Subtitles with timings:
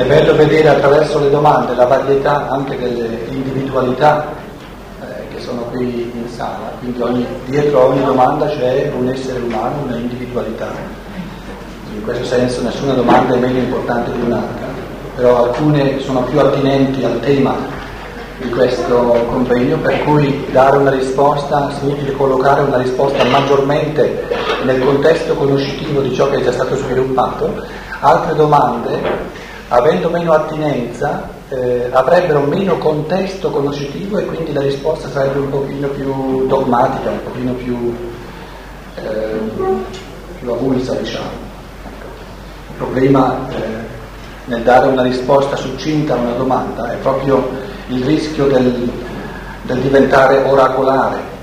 [0.00, 4.28] È bello vedere attraverso le domande la varietà anche delle individualità
[5.02, 9.40] eh, che sono qui in sala, quindi ogni, dietro a ogni domanda c'è un essere
[9.40, 10.68] umano, una individualità.
[11.94, 14.68] In questo senso nessuna domanda è meno importante di un'altra,
[15.16, 17.56] però alcune sono più attinenti al tema
[18.38, 24.28] di questo convegno, per cui dare una risposta significa collocare una risposta maggiormente
[24.64, 27.52] nel contesto conoscitivo di ciò che è già stato sviluppato.
[28.00, 29.39] Altre domande,
[29.72, 35.86] avendo meno attinenza, eh, avrebbero meno contesto conoscitivo e quindi la risposta sarebbe un pochino
[35.88, 37.96] più dogmatica, un pochino più,
[38.96, 39.40] eh,
[40.40, 41.48] più avulsa, diciamo.
[42.68, 43.58] Il problema eh,
[44.46, 47.48] nel dare una risposta succinta a una domanda è proprio
[47.88, 48.90] il rischio del,
[49.62, 51.38] del diventare oracolare.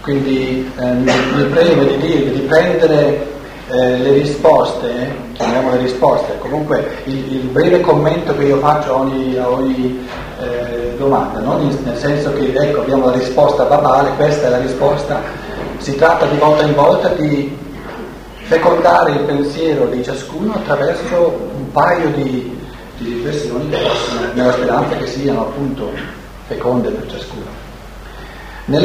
[0.00, 3.32] Quindi eh, mi preme di dire, di prendere
[3.68, 9.36] eh, le risposte, chiamiamole risposte, comunque il, il, breve commento che io faccio a ogni,
[9.36, 10.08] a ogni
[10.40, 15.20] eh, domanda, in, nel senso che ecco abbiamo la risposta babale, questa è la risposta,
[15.78, 17.56] si tratta di volta in volta di
[18.44, 22.62] fecondare il pensiero di ciascuno attraverso un paio di
[22.98, 23.68] di riflessioni
[24.34, 25.92] nella speranza che siano appunto
[26.46, 27.62] feconde per ciascuno.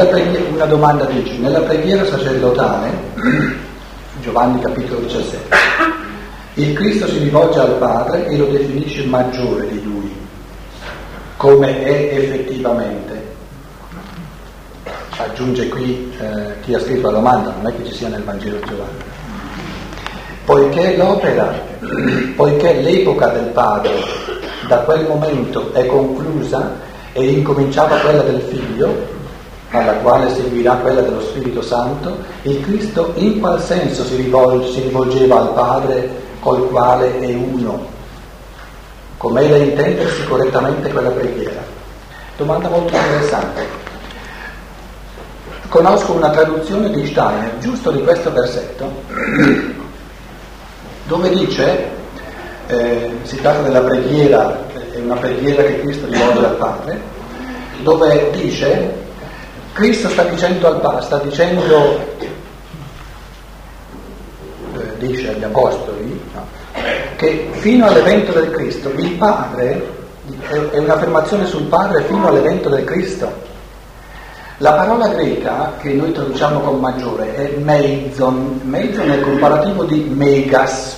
[0.06, 2.92] Preghiera, una domanda dice, nella preghiera sacerdotale,
[4.22, 5.56] Giovanni capitolo 17,
[6.60, 10.14] il Cristo si rivolge al Padre e lo definisce maggiore di Lui,
[11.38, 13.28] come è effettivamente.
[15.16, 18.60] Aggiunge qui eh, chi ha scritto la domanda, non è che ci sia nel Vangelo
[18.60, 18.98] Giovanni.
[20.44, 21.68] Poiché l'opera
[22.36, 23.94] poiché l'epoca del padre
[24.68, 26.76] da quel momento è conclusa
[27.14, 29.18] e incominciava quella del figlio,
[29.70, 34.82] alla quale seguirà quella dello Spirito Santo, il Cristo in qual senso si, rivolge, si
[34.82, 37.88] rivolgeva al Padre col quale è uno?
[39.18, 41.62] Com'è da intendersi correttamente quella preghiera?
[42.38, 43.68] Domanda molto interessante.
[45.68, 48.90] Conosco una traduzione di Steiner, giusto di questo versetto,
[51.06, 51.90] dove dice,
[52.68, 54.58] eh, si tratta della preghiera,
[54.92, 57.02] è una preghiera che Cristo rivolge al Padre,
[57.82, 58.94] dove dice,
[59.74, 62.00] Cristo sta dicendo al Padre, sta dicendo,
[64.76, 65.99] eh, dice agli Apostoli,
[67.20, 69.98] che fino all'evento del Cristo il Padre,
[70.72, 73.30] è un'affermazione sul Padre fino all'evento del Cristo.
[74.60, 80.00] La parola greca che noi traduciamo con maggiore è meizon, meizon è il comparativo di
[80.00, 80.98] megas,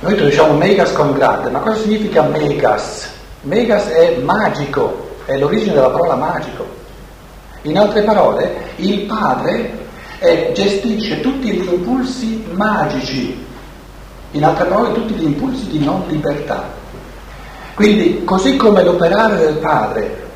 [0.00, 3.10] noi traduciamo megas con grande, ma cosa significa megas?
[3.42, 6.66] Megas è magico, è l'origine della parola magico.
[7.62, 9.86] In altre parole, il padre
[10.18, 13.46] è, gestisce tutti gli impulsi magici,
[14.32, 16.64] in altre parole tutti gli impulsi di non libertà.
[17.74, 20.26] Quindi, così come l'operare del padre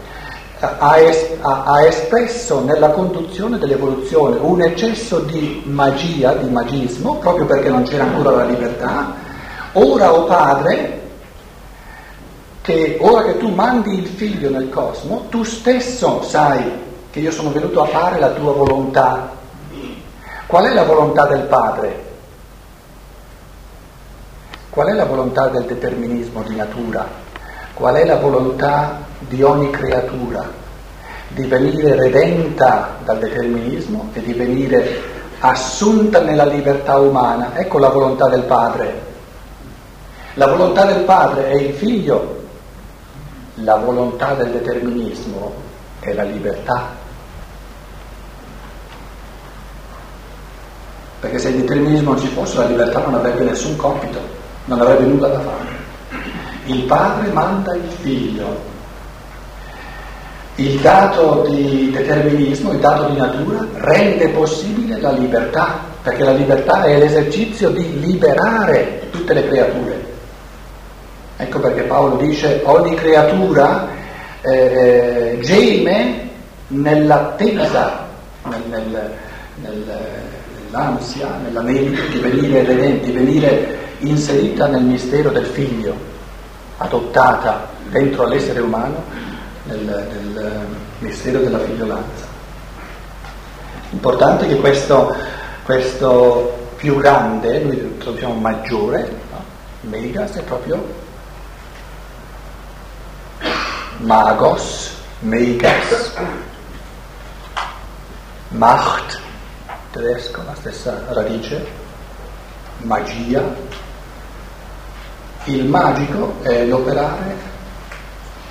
[0.60, 7.68] ha, es- ha, espresso nella conduzione dell'evoluzione un eccesso di magia, di magismo, proprio perché
[7.68, 9.30] non c'era ancora la libertà,
[9.74, 11.00] Ora, o oh Padre,
[12.60, 16.62] che ora che tu mandi il figlio nel cosmo, tu stesso sai
[17.10, 19.30] che io sono venuto a fare la tua volontà.
[20.46, 22.11] Qual è la volontà del Padre?
[24.72, 27.06] Qual è la volontà del determinismo di natura?
[27.74, 30.50] Qual è la volontà di ogni creatura?
[31.28, 35.02] Di venire redenta dal determinismo e di venire
[35.40, 37.54] assunta nella libertà umana.
[37.54, 39.02] Ecco la volontà del Padre.
[40.36, 42.44] La volontà del padre è il figlio,
[43.56, 45.52] la volontà del determinismo
[46.00, 46.88] è la libertà.
[51.20, 55.04] Perché se il determinismo non ci fosse la libertà non avrebbe nessun compito, non avrebbe
[55.04, 55.80] nulla da fare.
[56.66, 58.70] Il padre manda il figlio.
[60.56, 66.84] Il dato di determinismo, il dato di natura, rende possibile la libertà, perché la libertà
[66.84, 70.10] è l'esercizio di liberare tutte le creature.
[71.38, 73.88] Ecco perché Paolo dice ogni creatura
[74.42, 76.28] eh, geme
[76.68, 78.06] nell'attesa,
[78.48, 79.10] nel, nel,
[79.56, 79.98] nel,
[80.64, 85.94] nell'ansia, nella mente di venire, di venire inserita nel mistero del figlio,
[86.78, 89.02] adottata dentro all'essere umano
[89.64, 90.66] nel, nel
[90.98, 92.26] mistero della figliolanza.
[93.90, 95.14] Importante che questo,
[95.62, 99.44] questo più grande, noi traduciamo maggiore, no?
[99.82, 101.00] megas è proprio
[103.98, 106.12] magos, megas,
[108.48, 109.20] macht,
[109.92, 111.64] tedesco, la stessa radice,
[112.78, 113.42] magia,
[115.44, 117.50] il magico è l'operare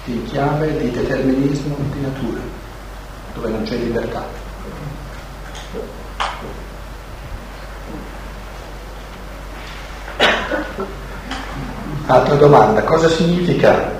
[0.06, 2.40] in chiave di determinismo di natura,
[3.34, 4.24] dove non c'è libertà.
[12.08, 14.00] Altra domanda, cosa significa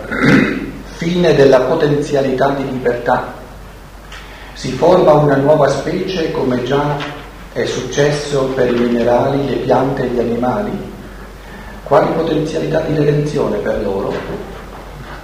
[0.84, 3.36] fine della potenzialità di libertà?
[4.54, 6.98] Si forma una nuova specie come già
[7.54, 11.00] è successo per i minerali, le piante e gli animali?
[11.84, 14.14] Quali potenzialità di redenzione per loro?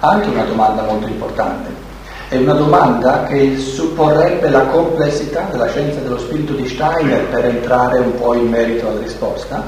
[0.00, 1.86] Anche una domanda molto importante.
[2.28, 7.98] È una domanda che supporrebbe la complessità della scienza dello spirito di Steiner per entrare
[7.98, 9.64] un po' in merito alla risposta.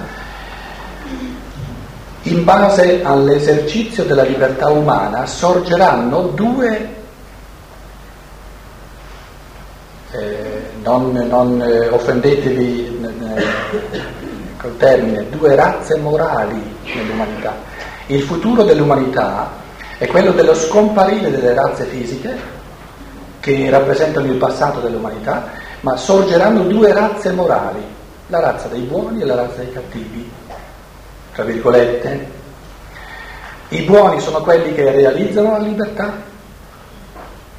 [2.25, 6.88] In base all'esercizio della libertà umana sorgeranno due,
[10.10, 14.09] eh, non, non eh, offendetevi eh,
[14.60, 16.62] col termine, due razze morali
[16.94, 17.54] nell'umanità.
[18.06, 19.50] Il futuro dell'umanità
[19.96, 22.58] è quello dello scomparire delle razze fisiche
[23.40, 25.48] che rappresentano il passato dell'umanità,
[25.80, 27.82] ma sorgeranno due razze morali,
[28.26, 30.30] la razza dei buoni e la razza dei cattivi,
[31.32, 32.38] tra virgolette.
[33.68, 36.12] I buoni sono quelli che realizzano la libertà,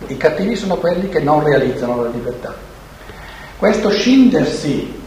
[0.05, 2.53] i cattivi sono quelli che non realizzano la libertà.
[3.57, 5.00] Questo scindersi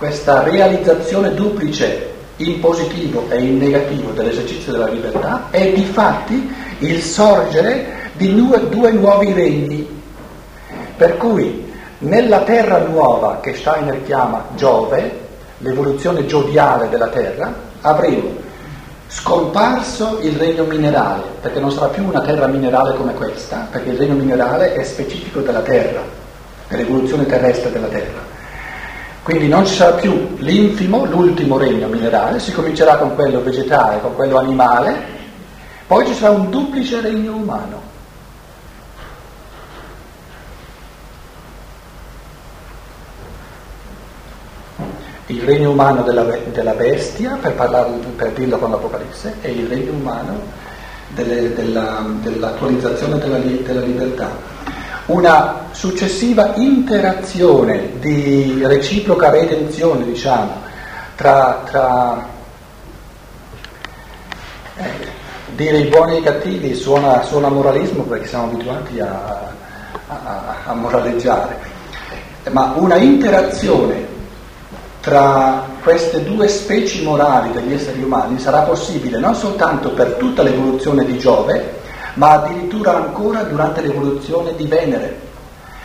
[0.00, 7.02] questa realizzazione duplice in positivo e in negativo dell'esercizio della libertà è di fatti il
[7.02, 9.86] sorgere di due, due nuovi regni.
[10.96, 15.18] Per cui nella terra nuova che Steiner chiama Giove,
[15.58, 17.52] l'evoluzione gioviale della terra,
[17.82, 18.36] avremo
[19.06, 23.98] scomparso il regno minerale, perché non sarà più una terra minerale come questa, perché il
[23.98, 26.00] regno minerale è specifico della terra,
[26.68, 28.30] dell'evoluzione terrestre della terra.
[29.30, 34.16] Quindi non ci sarà più l'infimo, l'ultimo regno minerale, si comincerà con quello vegetale, con
[34.16, 34.92] quello animale,
[35.86, 37.80] poi ci sarà un duplice regno umano.
[45.26, 49.92] Il regno umano della, della bestia, per, parlarlo, per, dirlo con l'Apocalisse, e il regno
[49.92, 50.40] umano
[51.10, 54.28] delle, della, dell'attualizzazione della, della libertà
[55.10, 60.52] una successiva interazione di reciproca redenzione, diciamo,
[61.16, 62.26] tra, tra
[64.76, 64.84] eh,
[65.56, 69.52] dire i buoni e i cattivi suona, suona moralismo perché siamo abituati a,
[70.06, 71.58] a, a moraleggiare,
[72.50, 74.08] ma una interazione
[75.00, 81.04] tra queste due specie morali degli esseri umani sarà possibile non soltanto per tutta l'evoluzione
[81.06, 81.79] di Giove,
[82.14, 85.28] ma addirittura ancora durante l'evoluzione di Venere.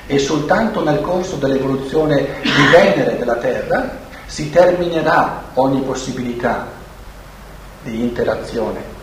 [0.07, 6.67] E soltanto nel corso dell'evoluzione di Venere della Terra si terminerà ogni possibilità
[7.83, 8.93] di interazione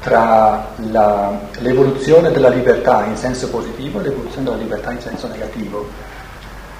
[0.00, 5.88] tra la, l'evoluzione della libertà in senso positivo e l'evoluzione della libertà in senso negativo.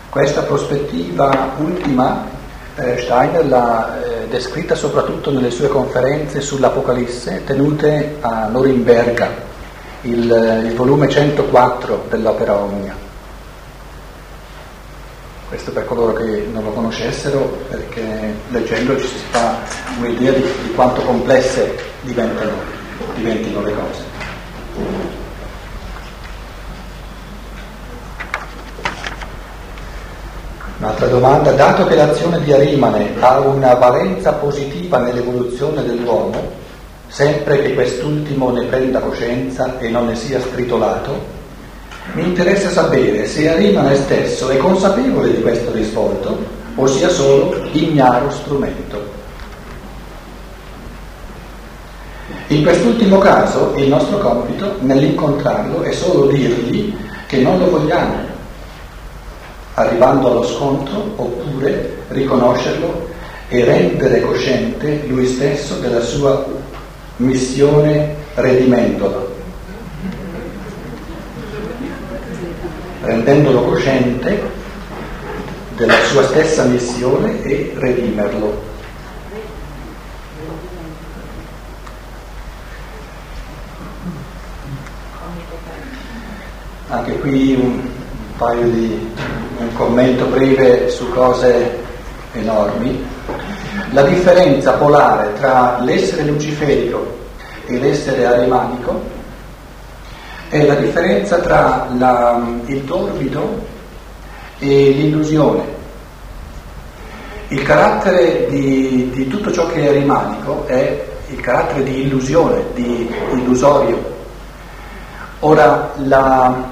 [0.09, 2.27] Questa prospettiva ultima
[2.77, 9.49] eh, Steiner l'ha eh, descritta soprattutto nelle sue conferenze sull'Apocalisse tenute a Norimberga
[10.03, 13.09] il, il volume 104 dell'opera Omnia.
[15.49, 19.59] Questo per coloro che non lo conoscessero, perché leggendolo ci si fa
[19.99, 22.53] un'idea di, di quanto complesse diventano,
[23.17, 24.03] diventino le cose.
[30.79, 36.60] Un'altra domanda, dato che l'azione di Arimane ha una valenza positiva nell'evoluzione dell'uomo,
[37.11, 41.39] sempre che quest'ultimo ne prenda coscienza e non ne sia stritolato,
[42.13, 46.39] mi interessa sapere se Arimane stesso è consapevole di questo risvolto
[46.77, 49.19] o sia solo ignaro strumento.
[52.49, 58.15] In quest'ultimo caso il nostro compito nell'incontrarlo è solo dirgli che non lo vogliamo,
[59.75, 63.09] arrivando allo scontro, oppure riconoscerlo
[63.49, 66.45] e rendere cosciente lui stesso della sua
[67.21, 69.35] missione redimendolo,
[73.03, 74.43] rendendolo cosciente
[75.77, 78.69] della sua stessa missione e redimerlo.
[86.89, 87.89] Anche qui un
[88.37, 89.13] paio di
[89.59, 91.79] un commento breve su cose
[92.33, 93.05] enormi.
[93.93, 97.19] La differenza polare tra l'essere luciferico
[97.67, 99.03] e l'essere arimanico
[100.49, 103.67] è la differenza tra la, il torbido
[104.61, 105.79] e l'illusione.
[107.49, 113.13] Il carattere di, di tutto ciò che è rimanico è il carattere di illusione, di
[113.33, 114.19] illusorio.
[115.41, 116.65] Ora, la,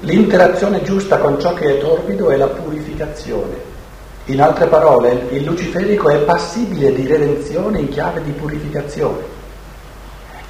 [0.00, 3.69] l'interazione giusta con ciò che è torbido è la purificazione.
[4.30, 9.24] In altre parole, il luciferico è passibile di redenzione in chiave di purificazione.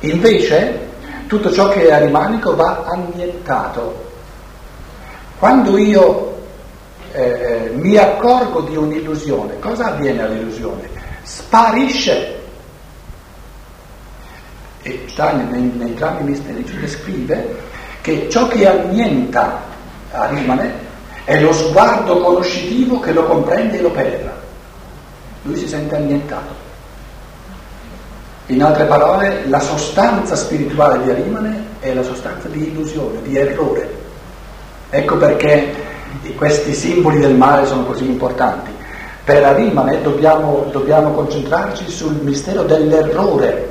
[0.01, 0.89] Invece,
[1.27, 4.09] tutto ciò che è arimanico va annientato.
[5.39, 6.43] Quando io
[7.13, 10.87] eh, eh, mi accorgo di un'illusione, cosa avviene all'illusione?
[11.23, 12.39] Sparisce.
[14.83, 17.57] E Stein nei, nei drammi misterici descrive
[18.03, 19.63] che ciò che annienta
[20.13, 20.89] a rimane
[21.25, 24.35] è lo sguardo conoscitivo che lo comprende e lo penetra.
[25.43, 26.69] Lui si sente annientato.
[28.47, 33.99] In altre parole, la sostanza spirituale di Arimane è la sostanza di illusione, di errore.
[34.91, 35.73] Ecco perché
[36.37, 38.71] questi simboli del male sono così importanti.
[39.23, 43.69] Per Arimane dobbiamo, dobbiamo concentrarci sul mistero dell'errore.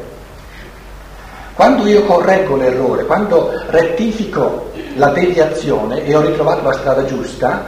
[1.56, 4.69] Quando io correggo l'errore, quando rettifico
[5.00, 7.66] la deviazione e ho ritrovato la strada giusta,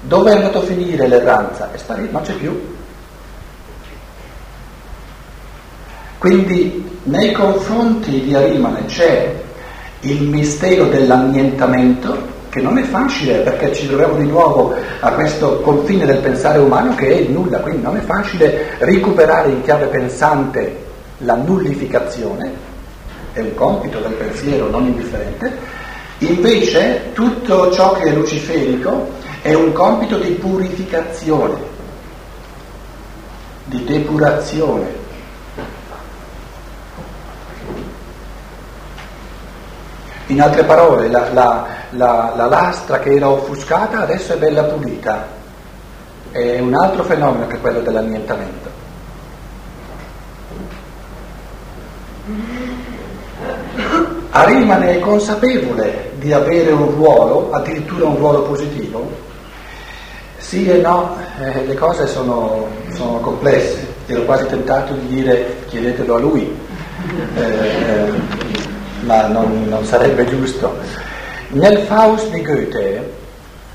[0.00, 1.70] dove è andato a finire l'erranza?
[1.72, 2.76] È sparito, non c'è più.
[6.18, 9.34] Quindi nei confronti di Arimane c'è
[10.00, 16.06] il mistero dell'annientamento, che non è facile perché ci troviamo di nuovo a questo confine
[16.06, 20.84] del pensare umano che è il nulla, quindi non è facile recuperare in chiave pensante
[21.18, 22.52] la nullificazione,
[23.32, 25.80] è un compito del pensiero non indifferente,
[26.26, 29.10] invece tutto ciò che è luciferico
[29.42, 31.56] è un compito di purificazione,
[33.64, 35.00] di depurazione.
[40.26, 45.40] In altre parole, la, la, la, la, lastra che era offuscata adesso è bella pulita.
[46.30, 48.70] È un altro fenomeno che quello dell'annientamento.
[54.30, 59.10] Arimane è consapevole di avere un ruolo, addirittura un ruolo positivo?
[60.38, 63.86] Sì e no, eh, le cose sono, sono, complesse.
[64.06, 66.56] Ero quasi tentato di dire chiedetelo a lui.
[67.36, 68.12] Eh, eh,
[69.00, 70.76] ma non, non sarebbe giusto.
[71.48, 73.20] Nel Faust di Goethe,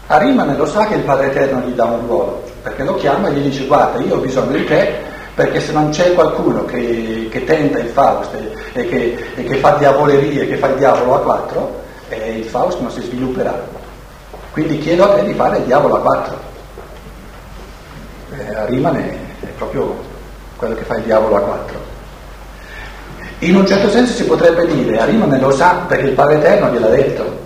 [0.07, 3.33] Arimane lo sa che il Padre Eterno gli dà un ruolo, perché lo chiama e
[3.33, 7.43] gli dice guarda io ho bisogno di te perché se non c'è qualcuno che, che
[7.43, 11.19] tenta il Faust e, e, che, e, che, fa diavolerie, che fa il diavolo a
[11.19, 13.65] quattro, eh, il Faust non si svilupperà.
[14.51, 16.39] Quindi chiedo a te di fare il diavolo a quattro.
[18.35, 19.95] Eh, Arimane è proprio
[20.55, 21.79] quello che fa il diavolo a quattro.
[23.39, 26.89] In un certo senso si potrebbe dire, Arimane lo sa perché il Padre Eterno gliel'ha
[26.89, 27.45] detto.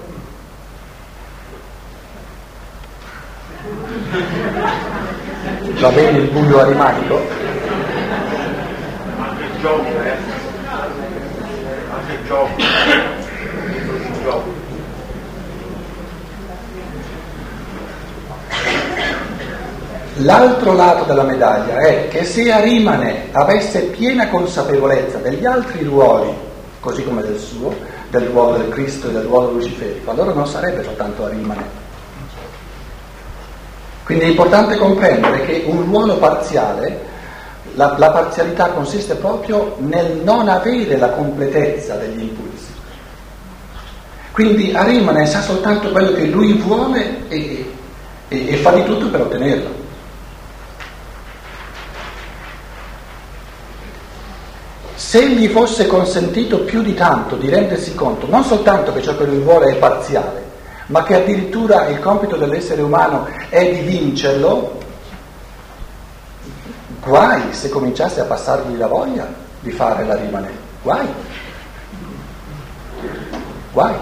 [5.80, 7.20] Va bene il buio arimanico?
[9.20, 10.16] Anche il gioco, eh?
[11.90, 13.11] Anche il gioco.
[20.24, 26.32] L'altro lato della medaglia è che se Arimane avesse piena consapevolezza degli altri ruoli,
[26.80, 27.74] così come del suo,
[28.10, 31.80] del ruolo del Cristo e del ruolo luciferico, allora non sarebbe soltanto Arimane.
[34.04, 37.10] Quindi è importante comprendere che un ruolo parziale,
[37.74, 42.68] la, la parzialità consiste proprio nel non avere la completezza degli impulsi.
[44.34, 47.72] Quindi Arimane sa soltanto quello che lui vuole e,
[48.28, 49.81] e, e fa di tutto per ottenerlo.
[55.12, 59.26] Se gli fosse consentito più di tanto di rendersi conto non soltanto che ciò che
[59.26, 60.42] lui vuole è parziale,
[60.86, 64.80] ma che addirittura il compito dell'essere umano è di vincerlo,
[67.04, 69.28] guai se cominciasse a passargli la voglia
[69.60, 70.50] di fare la rimane,
[70.82, 71.08] guai,
[73.74, 73.96] guai.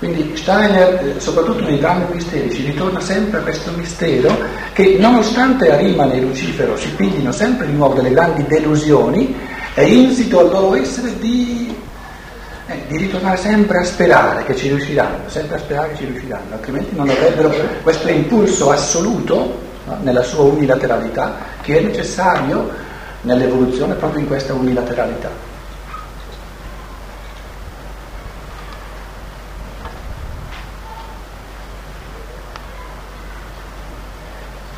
[0.00, 4.36] Quindi Steiner, eh, soprattutto nei drammi misterici, ritorna sempre a questo mistero
[4.72, 10.38] che nonostante Arimane e Lucifero si piglino sempre di nuovo delle grandi delusioni, è insito
[10.40, 11.74] al loro essere di,
[12.66, 16.52] eh, di ritornare sempre a sperare che ci riusciranno, sempre a sperare che ci riusciranno,
[16.52, 17.50] altrimenti non avrebbero
[17.82, 22.70] questo impulso assoluto no, nella sua unilateralità che è necessario
[23.22, 25.50] nell'evoluzione proprio in questa unilateralità.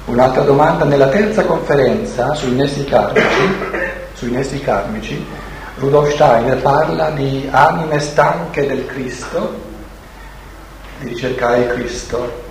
[0.04, 3.82] Un'altra domanda, nella terza conferenza sui nessi karmici,
[4.14, 5.24] sui nessi karmici,
[5.76, 9.60] Rudolf Steiner parla di anime stanche del Cristo,
[11.00, 12.42] di ricercare il Cristo.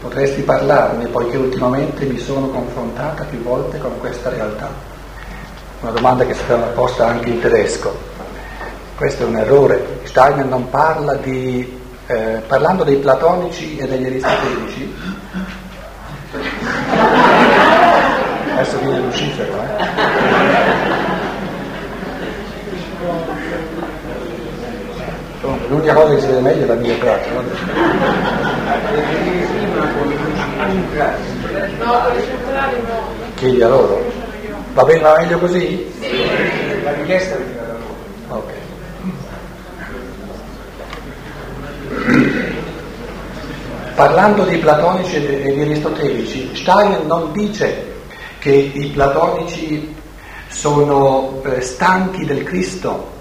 [0.00, 4.70] Potresti parlarne poiché ultimamente mi sono confrontata più volte con questa realtà.
[5.80, 7.96] Una domanda che è stata posta anche in tedesco.
[8.96, 10.00] Questo è un errore.
[10.04, 11.76] Steiner non parla di...
[12.06, 14.94] Eh, parlando dei platonici e degli aristotelici,
[18.58, 19.66] adesso viene Lucifero, eh?
[25.68, 27.30] L'unica cosa che si vede meglio è la mia braccia.
[27.30, 27.42] No?
[33.36, 34.04] Chiedi a loro.
[34.72, 35.92] Va bene, va meglio così?
[36.00, 36.82] Sì.
[36.82, 38.42] La richiesta è da loro.
[38.42, 38.52] Ok.
[43.94, 47.87] Parlando di platonici e di aristotelici, Stein non dice
[48.38, 49.94] che i platonici
[50.48, 53.16] sono eh, stanchi del Cristo,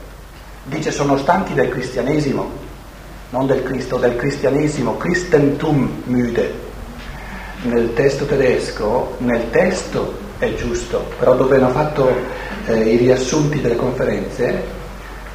[0.64, 2.50] dice sono stanchi del cristianesimo,
[3.32, 6.66] non del Cristo, del cristianesimo, Christentum müde.
[7.64, 12.10] Nel testo tedesco, nel testo è giusto, però dove hanno fatto
[12.68, 14.76] eh, i riassunti delle conferenze,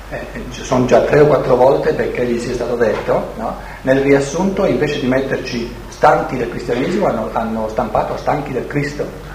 [0.09, 3.57] eh, ci sono già tre o quattro volte perché gli sia stato detto, no?
[3.83, 9.32] nel riassunto invece di metterci stanchi del cristianesimo hanno, hanno stampato stanchi del Cristo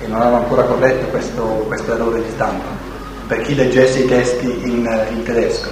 [0.00, 4.46] e non hanno ancora corretto questo, questo errore di stampa per chi leggesse i testi
[4.46, 5.68] in, in tedesco.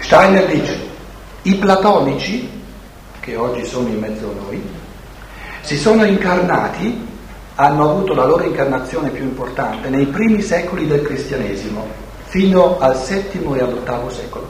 [0.00, 0.76] Steiner dice,
[1.42, 2.50] i platonici,
[3.20, 4.62] che oggi sono in mezzo a noi,
[5.60, 7.06] si sono incarnati,
[7.54, 11.86] hanno avuto la loro incarnazione più importante nei primi secoli del cristianesimo,
[12.24, 14.48] fino al VII e all'VIII secolo.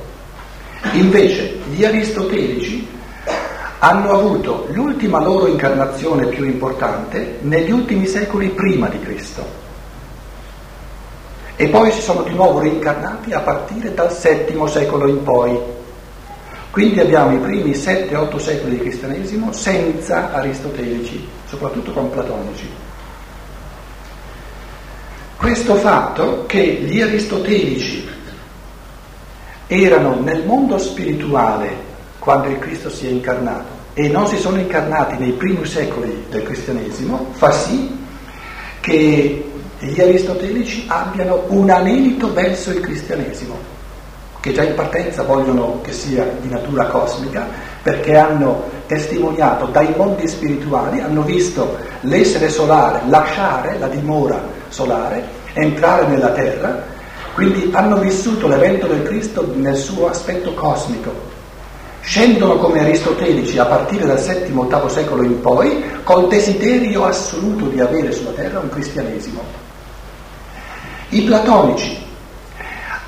[0.92, 2.86] Invece gli aristotelici
[3.82, 9.68] hanno avuto l'ultima loro incarnazione più importante negli ultimi secoli prima di Cristo
[11.56, 15.58] e poi si sono di nuovo reincarnati a partire dal VII secolo in poi.
[16.70, 22.66] Quindi abbiamo i primi 7-8 secoli di cristianesimo senza aristotelici, soprattutto con platonici.
[25.36, 28.08] Questo fatto che gli aristotelici
[29.66, 31.89] erano nel mondo spirituale
[32.20, 36.44] quando il Cristo si è incarnato e non si sono incarnati nei primi secoli del
[36.44, 37.98] cristianesimo fa sì
[38.80, 43.56] che gli aristotelici abbiano un anelito verso il cristianesimo,
[44.40, 47.46] che già in partenza vogliono che sia di natura cosmica,
[47.82, 56.06] perché hanno testimoniato dai mondi spirituali, hanno visto l'essere solare lasciare la dimora solare, entrare
[56.06, 56.84] nella terra,
[57.34, 61.29] quindi hanno vissuto l'evento del Cristo nel suo aspetto cosmico.
[62.02, 68.10] Scendono come aristotelici a partire dal VII-VIII secolo in poi, col desiderio assoluto di avere
[68.12, 69.42] sulla terra un cristianesimo.
[71.10, 71.98] I platonici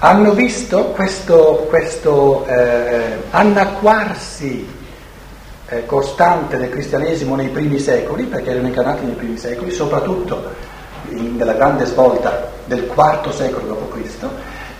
[0.01, 4.69] hanno visto questo, questo eh, annacquarsi
[5.69, 10.51] eh, costante del cristianesimo nei primi secoli, perché erano incarnati nei primi secoli, soprattutto
[11.09, 14.27] nella grande svolta del IV secolo d.C.,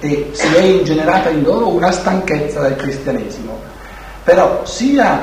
[0.01, 3.72] e si è ingenerata in loro una stanchezza del cristianesimo.
[4.25, 5.21] Però sia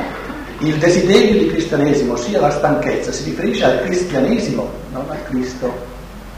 [0.59, 5.73] il desiderio di cristianesimo sia la stanchezza si riferisce al cristianesimo, non al Cristo,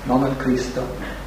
[0.04, 1.20] non al Cristo.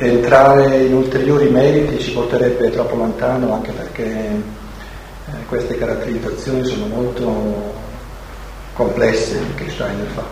[0.00, 7.72] entrare in ulteriori meriti ci porterebbe troppo lontano anche perché eh, queste caratterizzazioni sono molto
[8.72, 10.22] complesse che Steiner fa.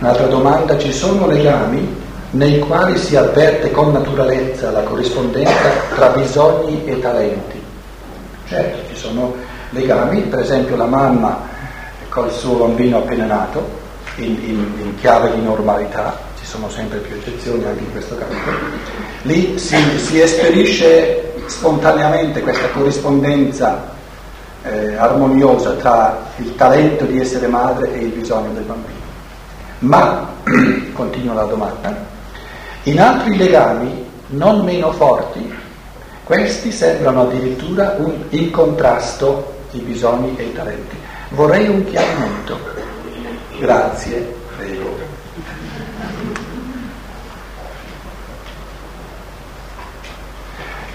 [0.00, 6.84] Un'altra domanda, ci sono legami nei quali si avverte con naturalezza la corrispondenza tra bisogni
[6.84, 7.62] e talenti?
[8.46, 9.34] Certo, ci sono
[9.70, 11.56] legami, per esempio la mamma
[12.08, 13.86] col suo bambino appena nato,
[14.16, 18.32] in, in, in chiave di normalità, sono sempre più eccezioni anche in questo caso.
[19.22, 23.90] Lì si, si esperisce spontaneamente questa corrispondenza
[24.62, 28.96] eh, armoniosa tra il talento di essere madre e il bisogno del bambino.
[29.80, 30.26] Ma,
[30.94, 32.16] continua la domanda,
[32.84, 35.52] in altri legami non meno forti,
[36.24, 40.96] questi sembrano addirittura un, in contrasto i bisogni e i talenti.
[41.30, 42.58] Vorrei un chiarimento.
[43.58, 44.96] Grazie, prego.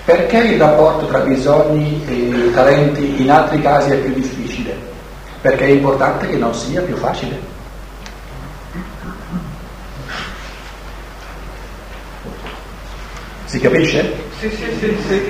[0.05, 4.75] Perché il rapporto tra bisogni e talenti in altri casi è più difficile?
[5.41, 7.52] Perché è importante che non sia più facile.
[13.63, 14.13] Capisce?
[14.39, 15.21] Sì, sì, sì, sì.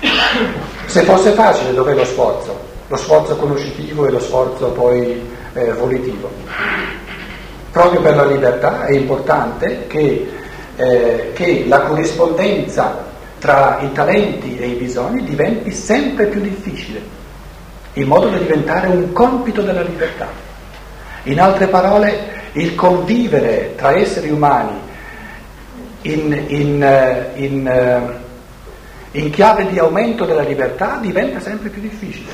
[0.86, 2.58] Se fosse facile, dov'è lo sforzo?
[2.88, 5.22] Lo sforzo conoscitivo e lo sforzo poi
[5.54, 6.28] eh, volitivo.
[7.70, 10.28] Proprio per la libertà è importante che,
[10.76, 13.04] eh, che la corrispondenza
[13.38, 17.00] tra i talenti e i bisogni diventi sempre più difficile,
[17.94, 20.28] in modo da diventare un compito della libertà.
[21.24, 24.83] In altre parole, il convivere tra esseri umani
[26.04, 32.30] in, in, eh, in, eh, in chiave di aumento della libertà diventa sempre più difficile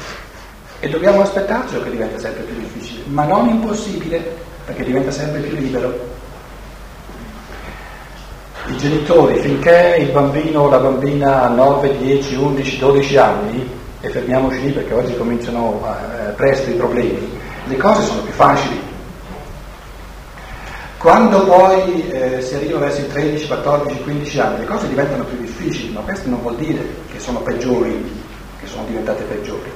[0.80, 5.56] e dobbiamo aspettarcelo che diventa sempre più difficile, ma non impossibile perché diventa sempre più
[5.56, 6.18] libero.
[8.66, 14.09] I genitori, finché il bambino o la bambina ha 9, 10, 11, 12 anni, e
[14.09, 17.30] fermiamoci lì perché oggi cominciano eh, presto i problemi,
[17.66, 18.89] le cose sono più facili.
[21.00, 25.38] Quando poi eh, si arriva verso i 13, 14, 15 anni le cose diventano più
[25.38, 28.22] difficili, ma questo non vuol dire che sono peggiori,
[28.60, 29.70] che sono diventate peggiori.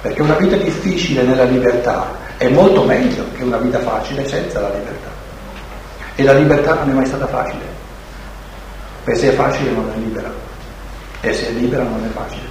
[0.00, 4.70] Perché una vita difficile nella libertà è molto meglio che una vita facile senza la
[4.70, 5.10] libertà.
[6.14, 7.66] E la libertà non è mai stata facile,
[9.04, 10.32] perché se è facile non è libera,
[11.20, 12.46] e se è libera non è facile.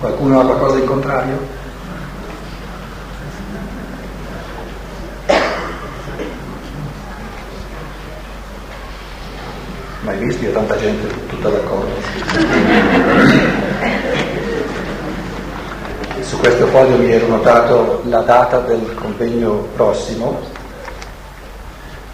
[0.00, 1.60] Qualcuno ha qualcosa in contrario?
[10.02, 10.44] Mai visto?
[10.44, 11.94] Io tanta gente tutta d'accordo.
[16.22, 20.40] Su questo foglio mi ero notato la data del convegno prossimo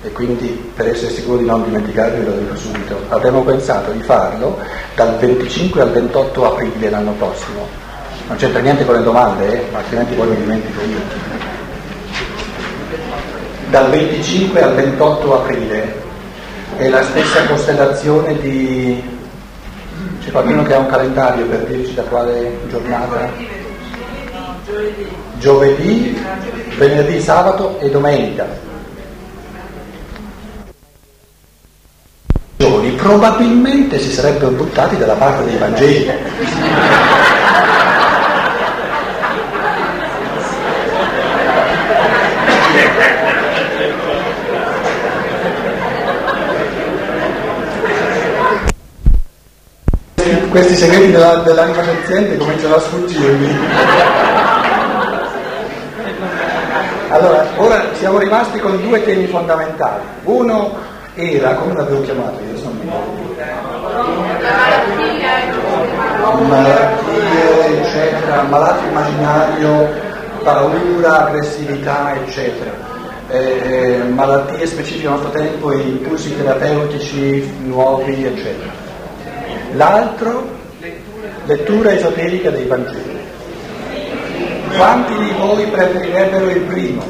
[0.03, 3.01] e quindi per essere sicuro di non dimenticarmi lo dico subito.
[3.09, 4.59] Abbiamo pensato di farlo
[4.95, 7.67] dal 25 al 28 aprile l'anno prossimo.
[8.27, 9.75] Non c'entra niente con le domande, eh?
[9.75, 10.99] altrimenti poi mi dimentico io.
[13.71, 16.07] Dal 25 al 28 aprile
[16.79, 19.03] è la stessa costellazione di...
[20.23, 23.31] C'è qualcuno che ha un calendario per dirci da quale giornata?
[25.39, 26.17] Giovedì,
[26.77, 28.67] venerdì, sabato e domenica.
[32.99, 36.11] Probabilmente si sarebbero buttati dalla parte dei Vangeli.
[50.51, 53.57] Questi segreti della, dell'anima senziente cominciano a sfuggirmi.
[57.11, 60.03] Allora, ora siamo rimasti con due temi fondamentali.
[60.25, 60.77] Uno
[61.15, 62.79] era, come l'avevo chiamato io, sono
[66.49, 69.89] malattie, eccetera, malato immaginario,
[70.43, 72.87] paura, aggressività, eccetera.
[73.31, 78.88] Eh, malattie specifiche al nostro tempo impulsi terapeutici nuovi, eccetera
[79.73, 80.57] l'altro
[81.47, 83.17] lettura esoterica dei Vangeli.
[84.77, 87.03] Quanti di voi preferirebbero il primo?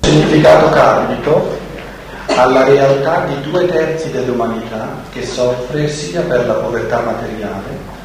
[0.00, 1.58] Significato karmico
[2.26, 7.98] alla realtà di due terzi dell'umanità che soffre sia per la povertà materiale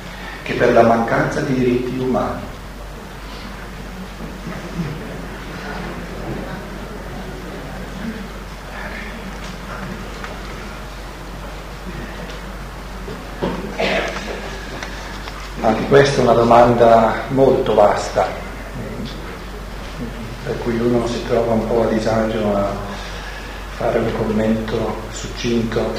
[0.43, 2.54] che per la mancanza di diritti umani.
[15.65, 18.27] Anche questa è una domanda molto vasta,
[20.43, 22.67] per cui uno si trova un po' a disagio a
[23.75, 25.91] fare un commento succinto.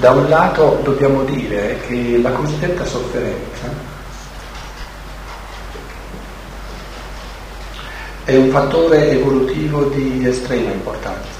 [0.00, 3.68] Da un lato dobbiamo dire che la cosiddetta sofferenza
[8.24, 11.39] è un fattore evolutivo di estrema importanza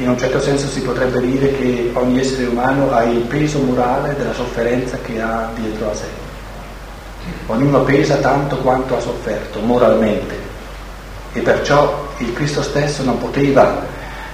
[0.00, 4.14] in un certo senso si potrebbe dire che ogni essere umano ha il peso morale
[4.16, 6.06] della sofferenza che ha dietro a sé.
[7.46, 10.34] Ognuno pesa tanto quanto ha sofferto moralmente
[11.34, 13.84] e perciò il Cristo stesso non poteva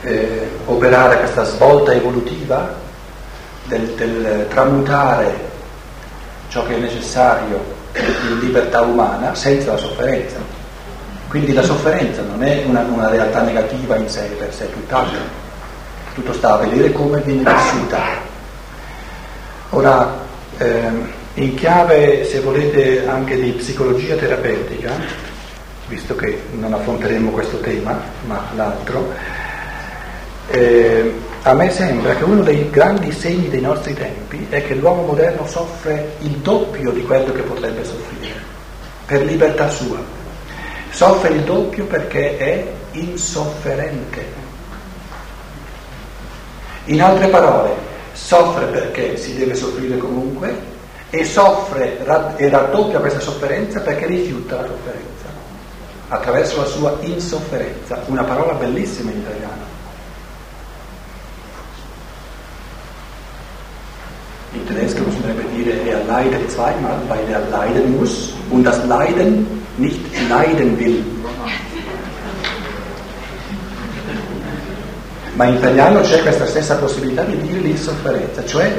[0.03, 2.73] eh, operare questa svolta evolutiva
[3.65, 5.55] del, del tramutare
[6.49, 10.37] ciò che è necessario in libertà umana senza la sofferenza.
[11.27, 15.45] Quindi la sofferenza non è una, una realtà negativa in sé per sé, tutt'altro
[16.17, 18.01] tutto sta a vedere come viene vissuta.
[19.71, 20.19] Ora,
[20.57, 24.93] ehm, in chiave, se volete, anche di psicologia terapeutica,
[25.89, 29.13] visto che non affronteremo questo tema, ma l'altro,
[30.49, 35.03] eh, a me sembra che uno dei grandi segni dei nostri tempi è che l'uomo
[35.03, 38.41] moderno soffre il doppio di quello che potrebbe soffrire,
[39.05, 39.99] per libertà sua.
[40.89, 44.45] Soffre il doppio perché è insofferente
[46.87, 47.71] in altre parole,
[48.13, 50.75] soffre perché si deve soffrire comunque
[51.11, 51.99] e soffre
[52.37, 55.15] e raddoppia questa sofferenza perché rifiuta la sofferenza
[56.09, 59.75] attraverso la sua insofferenza, una parola bellissima in italiano.
[64.53, 70.01] In tedesco bisognerebbe dire er leidet zweimal, weil er leiden muss und das Leiden nicht
[70.29, 71.16] leiden will.
[75.37, 78.73] Ma in italiano c'è questa stessa possibilità di dire l'insofferenza, cioè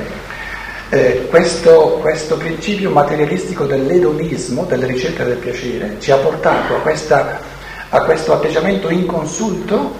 [0.89, 7.39] eh, questo, questo, principio materialistico dell'edonismo, della ricerca del piacere, ci ha portato a, questa,
[7.89, 9.93] a questo atteggiamento inconsulto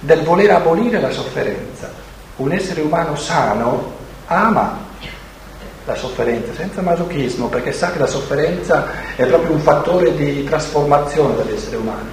[0.00, 1.90] del voler abolire la sofferenza.
[2.36, 3.92] Un essere umano sano
[4.28, 4.78] ama
[5.84, 11.34] la sofferenza, senza masochismo, perché sa che la sofferenza è proprio un fattore di trasformazione
[11.36, 12.08] dell'essere umano.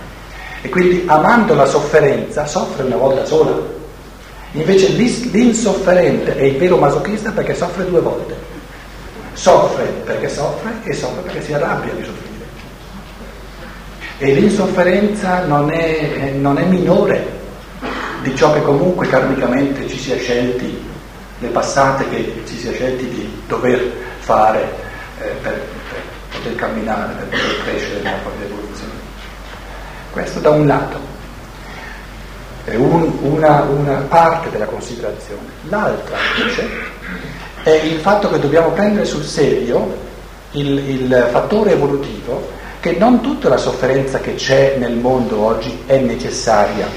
[0.61, 3.74] E quindi amando la sofferenza soffre una volta sola.
[4.55, 8.35] Invece l'insofferente è il vero masochista perché soffre due volte.
[9.33, 12.45] Soffre perché soffre e soffre perché si arrabbia di soffrire.
[14.17, 17.33] E l'insofferenza non è, non è minore
[18.21, 20.83] di ciò che comunque karmicamente ci si è scelti
[21.39, 24.61] le passate che ci si è scelti di dover fare
[25.19, 28.93] eh, per, per, poter camminare, per poter crescere nella propria evoluzione.
[30.11, 31.14] Questo da un lato
[32.65, 35.41] è un, una, una parte della considerazione.
[35.69, 36.67] L'altra invece
[37.63, 40.03] è il fatto che dobbiamo prendere sul serio
[40.51, 45.97] il, il fattore evolutivo che non tutta la sofferenza che c'è nel mondo oggi è
[45.97, 46.87] necessaria,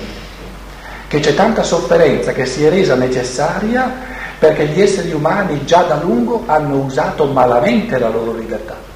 [1.07, 3.91] che c'è tanta sofferenza che si è resa necessaria
[4.39, 8.88] perché gli esseri umani già da lungo hanno usato malamente la loro libertà.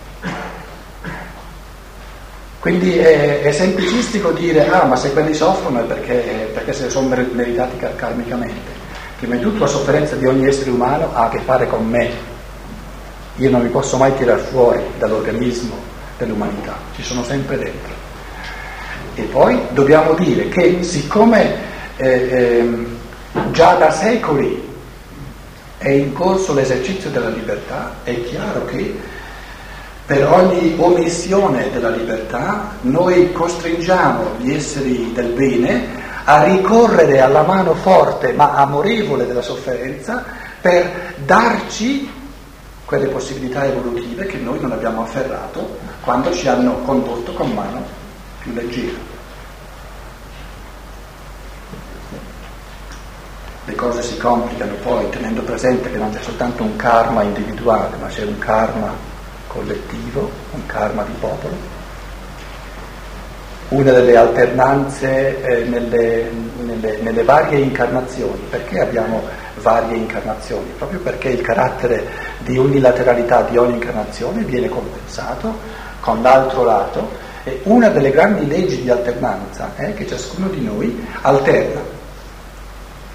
[2.62, 7.08] Quindi è, è semplicistico dire, ah ma se quelli soffrono è perché, perché se sono
[7.32, 8.70] meritati karmicamente.
[9.18, 12.08] Prima di tutto la sofferenza di ogni essere umano ha a che fare con me.
[13.38, 15.74] Io non mi posso mai tirare fuori dall'organismo
[16.16, 17.92] dell'umanità, ci sono sempre dentro.
[19.16, 21.56] E poi dobbiamo dire che siccome
[21.96, 22.86] eh, eh,
[23.50, 24.70] già da secoli
[25.78, 28.96] è in corso l'esercizio della libertà, è chiaro che
[30.06, 37.74] per ogni omissione della libertà noi costringiamo gli esseri del bene a ricorrere alla mano
[37.74, 40.24] forte ma amorevole della sofferenza
[40.60, 42.10] per darci
[42.84, 47.84] quelle possibilità evolutive che noi non abbiamo afferrato quando ci hanno condotto con mano
[48.40, 49.10] più leggera.
[53.64, 58.08] le cose si complicano poi tenendo presente che non c'è soltanto un karma individuale, ma
[58.08, 58.92] c'è un karma
[59.52, 61.80] collettivo, un karma di popolo.
[63.68, 66.30] Una delle alternanze eh, nelle,
[66.62, 69.22] nelle, nelle varie incarnazioni, perché abbiamo
[69.56, 70.72] varie incarnazioni?
[70.76, 72.06] Proprio perché il carattere
[72.40, 75.56] di unilateralità di ogni incarnazione viene compensato
[76.00, 81.04] con l'altro lato e una delle grandi leggi di alternanza è che ciascuno di noi
[81.22, 81.80] alterna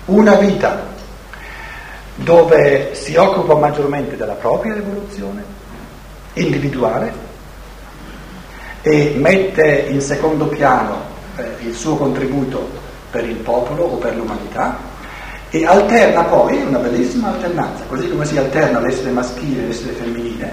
[0.06, 0.86] una vita
[2.16, 5.57] dove si occupa maggiormente della propria evoluzione
[6.42, 7.26] individuale
[8.82, 11.02] e mette in secondo piano
[11.36, 12.70] eh, il suo contributo
[13.12, 14.96] per il popolo o per l'umanità
[15.50, 20.52] e alterna poi, una bellissima alternanza, così come si alterna l'essere maschile e l'essere femminile,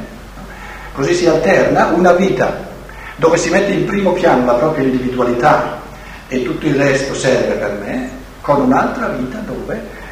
[0.92, 2.72] così si alterna una vita
[3.16, 5.80] dove si mette in primo piano la propria individualità
[6.28, 10.02] e tutto il resto serve per me, con un'altra vita dove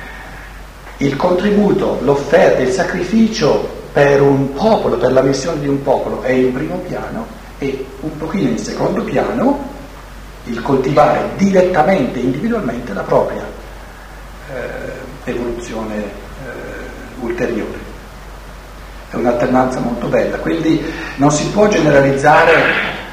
[0.99, 6.31] il contributo, l'offerta, il sacrificio per un popolo, per la missione di un popolo è
[6.31, 7.27] in primo piano
[7.59, 9.71] e un pochino in secondo piano
[10.45, 13.45] il coltivare direttamente, individualmente la propria
[14.53, 16.11] eh, evoluzione eh,
[17.21, 17.91] ulteriore.
[19.11, 20.83] È un'alternanza molto bella, quindi
[21.17, 22.55] non si può generalizzare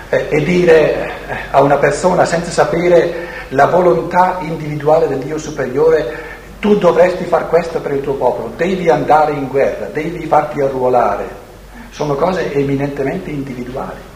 [0.09, 0.93] eh, e dire
[1.27, 7.47] eh, a una persona senza sapere la volontà individuale del Dio superiore, tu dovresti fare
[7.47, 11.47] questo per il tuo popolo, devi andare in guerra, devi farti arruolare.
[11.91, 14.07] Sono cose eminentemente individuali.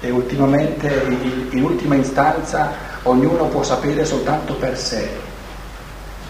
[0.00, 1.04] E ultimamente,
[1.50, 2.72] in ultima istanza,
[3.02, 5.08] ognuno può sapere soltanto per sé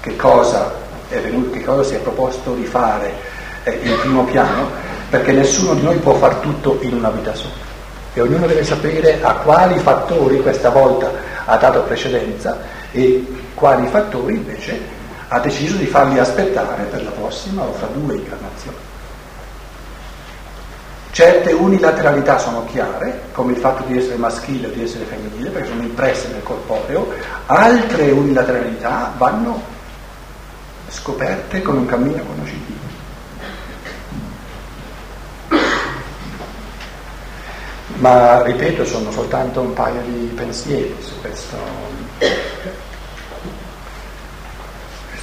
[0.00, 0.72] che cosa,
[1.08, 3.14] venuto, che cosa si è proposto di fare
[3.64, 4.68] eh, in primo piano,
[5.08, 7.70] perché nessuno di noi può fare tutto in una vita sola
[8.14, 11.10] e ognuno deve sapere a quali fattori questa volta
[11.46, 12.58] ha dato precedenza
[12.90, 13.24] e
[13.62, 14.76] quali fattori invece
[15.28, 18.76] ha deciso di farli aspettare per la prossima o fra due incarnazioni.
[21.12, 25.68] Certe unilateralità sono chiare, come il fatto di essere maschile o di essere femminile, perché
[25.68, 27.12] sono impresse nel corporeo,
[27.46, 29.62] altre unilateralità vanno
[30.88, 32.80] scoperte con un cammino conoscitivo.
[37.98, 41.56] Ma ripeto, sono soltanto un paio di pensieri su questo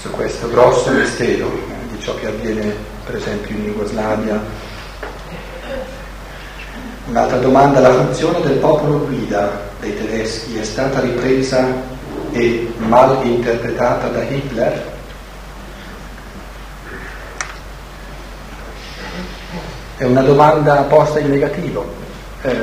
[0.02, 1.52] su questo grosso mistero
[1.92, 2.74] di ciò che avviene
[3.06, 4.42] per esempio in Jugoslavia.
[7.08, 11.66] Un'altra domanda, la funzione del popolo guida dei tedeschi è stata ripresa
[12.32, 14.98] e mal interpretata da Hitler?
[19.98, 21.98] È una domanda posta in negativo.
[22.44, 22.54] Eh,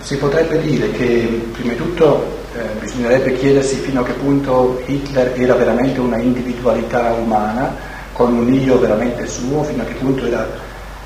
[0.00, 5.32] si potrebbe dire che prima di tutto eh, bisognerebbe chiedersi fino a che punto Hitler
[5.40, 7.74] era veramente una individualità umana
[8.12, 10.48] con un io veramente suo, fino a che punto era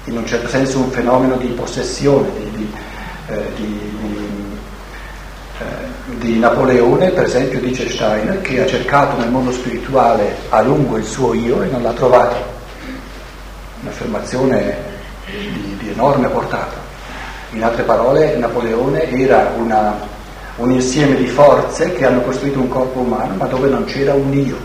[0.04, 2.72] in un certo senso un fenomeno di possessione, di, di,
[3.28, 3.80] eh, di,
[5.58, 10.96] eh, di Napoleone, per esempio dice Steiner, che ha cercato nel mondo spirituale a lungo
[10.96, 12.56] il suo io e non l'ha trovato.
[13.80, 14.76] Un'affermazione
[15.24, 16.76] di, di enorme portata.
[17.52, 19.96] In altre parole, Napoleone era una,
[20.58, 24.32] un insieme di forze che hanno costruito un corpo umano, ma dove non c'era un
[24.32, 24.56] io.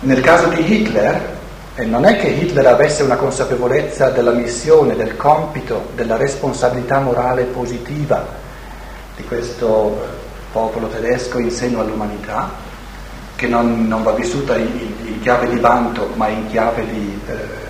[0.00, 1.36] Nel caso di Hitler,
[1.74, 7.44] eh, non è che Hitler avesse una consapevolezza della missione, del compito, della responsabilità morale
[7.44, 8.26] positiva
[9.16, 12.50] di questo popolo tedesco in seno all'umanità,
[13.34, 14.68] che non, non va vissuta in,
[15.04, 17.67] in, chiave di vanto ma in chiave di, eh,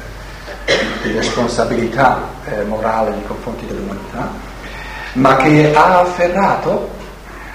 [1.02, 4.30] di responsabilità eh, morale nei confronti dell'umanità,
[5.14, 6.90] ma che ha afferrato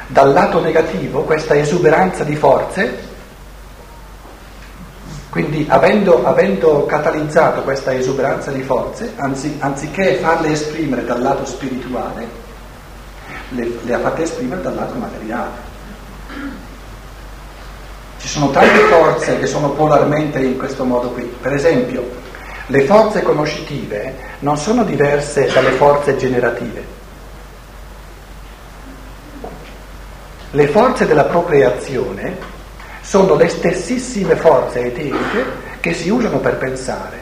[0.07, 3.11] dal lato negativo questa esuberanza di forze,
[5.29, 12.27] quindi avendo, avendo catalizzato questa esuberanza di forze, anzi, anziché farle esprimere dal lato spirituale,
[13.49, 15.71] le, le ha fatte esprimere dal lato materiale.
[18.19, 21.23] Ci sono tante forze che sono polarmente in questo modo qui.
[21.23, 22.21] Per esempio,
[22.67, 27.01] le forze conoscitive non sono diverse dalle forze generative.
[30.51, 32.37] Le forze della procreazione
[33.01, 35.45] sono le stessissime forze eteriche
[35.79, 37.17] che si usano per pensare,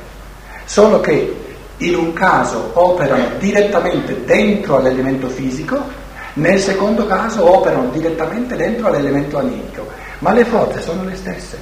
[0.66, 1.36] solo che
[1.78, 6.00] in un caso operano direttamente dentro all'elemento fisico,
[6.34, 11.58] nel secondo caso operano direttamente dentro all'elemento animico ma le forze sono le stesse.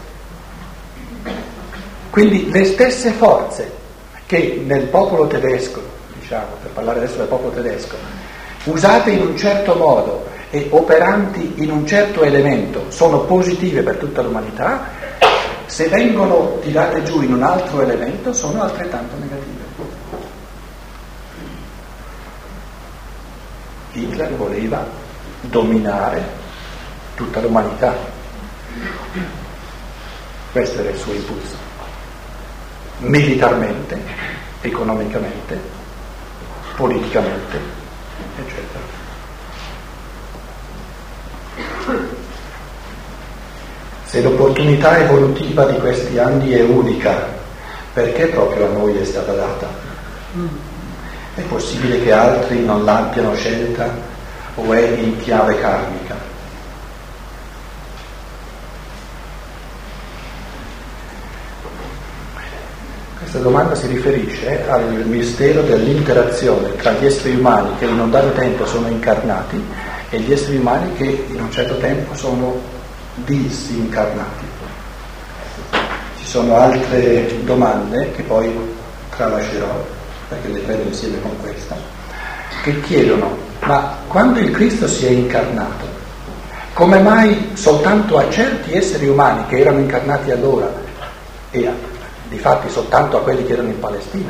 [2.19, 3.71] Quindi le stesse forze
[4.25, 5.81] che nel popolo tedesco,
[6.19, 7.95] diciamo, per parlare adesso del popolo tedesco,
[8.65, 14.21] usate in un certo modo e operanti in un certo elemento sono positive per tutta
[14.21, 14.83] l'umanità,
[15.67, 19.63] se vengono tirate giù in un altro elemento sono altrettanto negative.
[23.93, 24.85] Hitler voleva
[25.39, 26.21] dominare
[27.15, 27.95] tutta l'umanità.
[30.51, 31.67] Questo era il suo impulso,
[32.99, 33.97] militarmente,
[34.61, 35.59] economicamente,
[36.75, 37.59] politicamente,
[38.37, 38.97] eccetera.
[44.05, 47.27] Se l'opportunità evolutiva di questi anni è unica,
[47.93, 49.67] perché proprio a noi è stata data?
[51.35, 53.87] È possibile che altri non l'abbiano scelta
[54.55, 56.18] o è in chiave karmica?
[63.29, 68.31] Questa domanda si riferisce al mistero dell'interazione tra gli esseri umani che in un dato
[68.31, 69.63] tempo sono incarnati
[70.09, 72.59] e gli esseri umani che in un certo tempo sono
[73.13, 74.45] disincarnati.
[76.17, 78.51] Ci sono altre domande che poi
[79.15, 79.85] tralascerò,
[80.27, 81.75] perché le prendo insieme con questa,
[82.63, 85.85] che chiedono, ma quando il Cristo si è incarnato,
[86.73, 90.73] come mai soltanto a certi esseri umani che erano incarnati allora
[91.51, 91.88] e a
[92.29, 94.29] di fatti soltanto a quelli che erano in Palestina.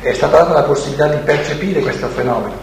[0.00, 2.54] È stata data la possibilità di percepire questo fenomeno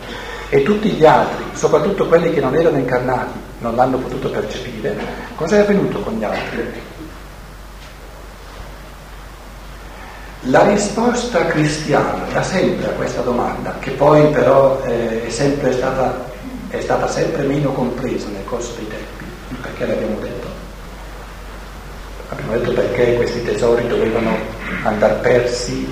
[0.49, 4.95] e tutti gli altri, soprattutto quelli che non erano incarnati, non l'hanno potuto percepire.
[5.35, 6.87] Cosa è avvenuto con gli altri?
[10.43, 16.31] La risposta cristiana da sempre a questa domanda, che poi però eh, è, stata,
[16.69, 19.25] è stata sempre meno compresa nel corso dei tempi,
[19.61, 20.38] perché l'abbiamo detto,
[22.29, 24.35] abbiamo detto perché questi tesori dovevano
[24.83, 25.87] andare persi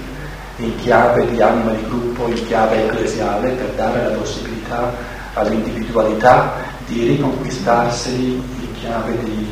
[0.58, 4.92] in chiave di anima di gruppo, in chiave ecclesiale, per dare la possibilità
[5.34, 6.54] all'individualità
[6.88, 9.52] di riconquistarseli in chiave di,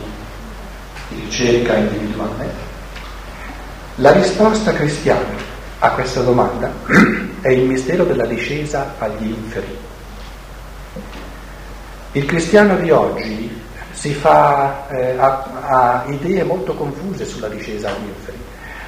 [1.09, 2.73] di ricerca individuale.
[3.95, 6.71] La risposta cristiana a questa domanda
[7.41, 9.77] è il mistero della discesa agli inferi.
[12.13, 13.54] Il cristiano di oggi
[13.95, 18.37] si fa, eh, ha, ha, idee molto confuse sulla discesa agli inferi.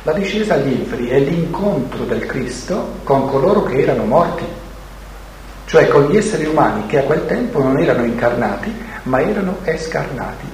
[0.04, 4.46] La discesa agli inferi è l'incontro del Cristo con coloro che erano morti,
[5.66, 10.46] cioè con gli esseri umani che a quel tempo non erano incarnati, ma erano escarnati.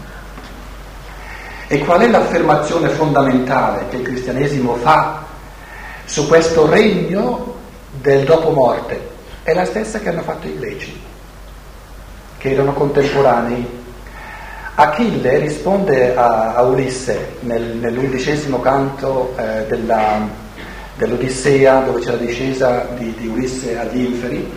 [1.68, 5.26] E qual è l'affermazione fondamentale che il cristianesimo fa
[6.06, 7.56] su questo regno
[7.90, 9.10] del dopo morte?
[9.42, 11.02] È la stessa che hanno fatto i greci,
[12.38, 13.82] che erano contemporanei
[14.76, 20.28] Achille risponde a, a Ulisse nel, nell'undicesimo canto eh, della,
[20.96, 24.52] dell'Odissea dove c'è la discesa di, di, Ulisse agli inferi.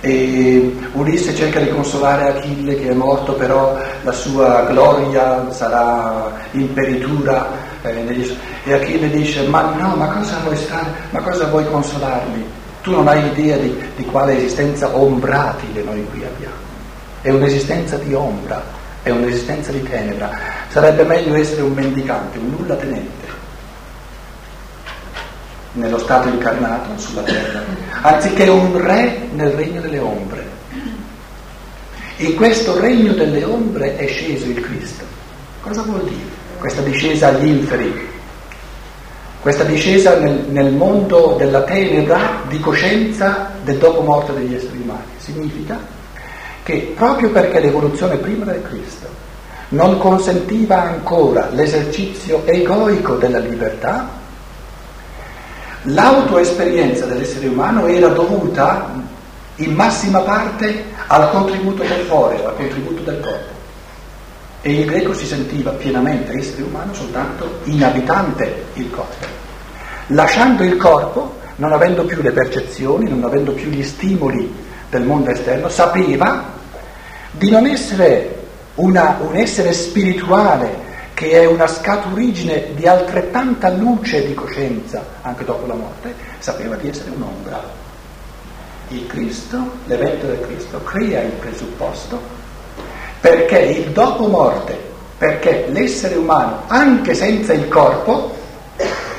[0.00, 7.48] E Ulisse cerca di consolare Achille che è morto però la sua gloria sarà imperitura
[7.82, 12.44] eh, e Achille dice ma no ma cosa vuoi stare ma cosa vuoi consolarmi?
[12.80, 16.54] Tu non hai idea di, di quale esistenza ombratile noi qui abbiamo.
[17.22, 20.30] È un'esistenza di ombra è un'esistenza di tenebra.
[20.68, 23.26] Sarebbe meglio essere un mendicante, un nulla tenente,
[25.72, 27.62] nello stato incarnato sulla terra,
[28.02, 30.60] anziché un re nel regno delle ombre.
[32.16, 35.04] In questo regno delle ombre è sceso il Cristo.
[35.60, 36.40] Cosa vuol dire?
[36.58, 38.08] Questa discesa agli inferi,
[39.40, 45.02] questa discesa nel, nel mondo della tenebra di coscienza del dopo morte degli esseri umani.
[45.16, 45.80] Significa
[46.62, 49.08] che proprio perché l'evoluzione prima del Cristo
[49.72, 54.08] non consentiva ancora l'esercizio egoico della libertà,
[55.84, 58.90] l'autoesperienza dell'essere umano era dovuta
[59.56, 63.60] in massima parte al contributo del corporeo, al contributo del corpo.
[64.60, 69.26] E il greco si sentiva pienamente essere umano soltanto inabitante il corpo.
[70.08, 74.61] Lasciando il corpo, non avendo più le percezioni, non avendo più gli stimoli
[74.92, 76.44] del mondo esterno, sapeva
[77.30, 78.40] di non essere
[78.74, 85.66] una, un essere spirituale che è una scaturigine di altrettanta luce di coscienza anche dopo
[85.66, 87.80] la morte, sapeva di essere un'ombra.
[88.88, 92.20] Il Cristo, l'evento del Cristo, crea il presupposto
[93.18, 94.78] perché il dopo morte,
[95.16, 98.36] perché l'essere umano, anche senza il corpo,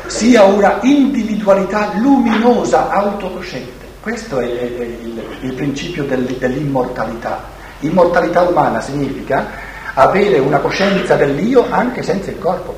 [0.05, 3.82] sia una individualità luminosa, autocosciente.
[4.03, 7.41] Questo è, è il, il, principio del, dell'immortalità.
[7.79, 9.45] Immortalità umana significa
[9.93, 12.75] avere una coscienza dell'io anche senza il corpo.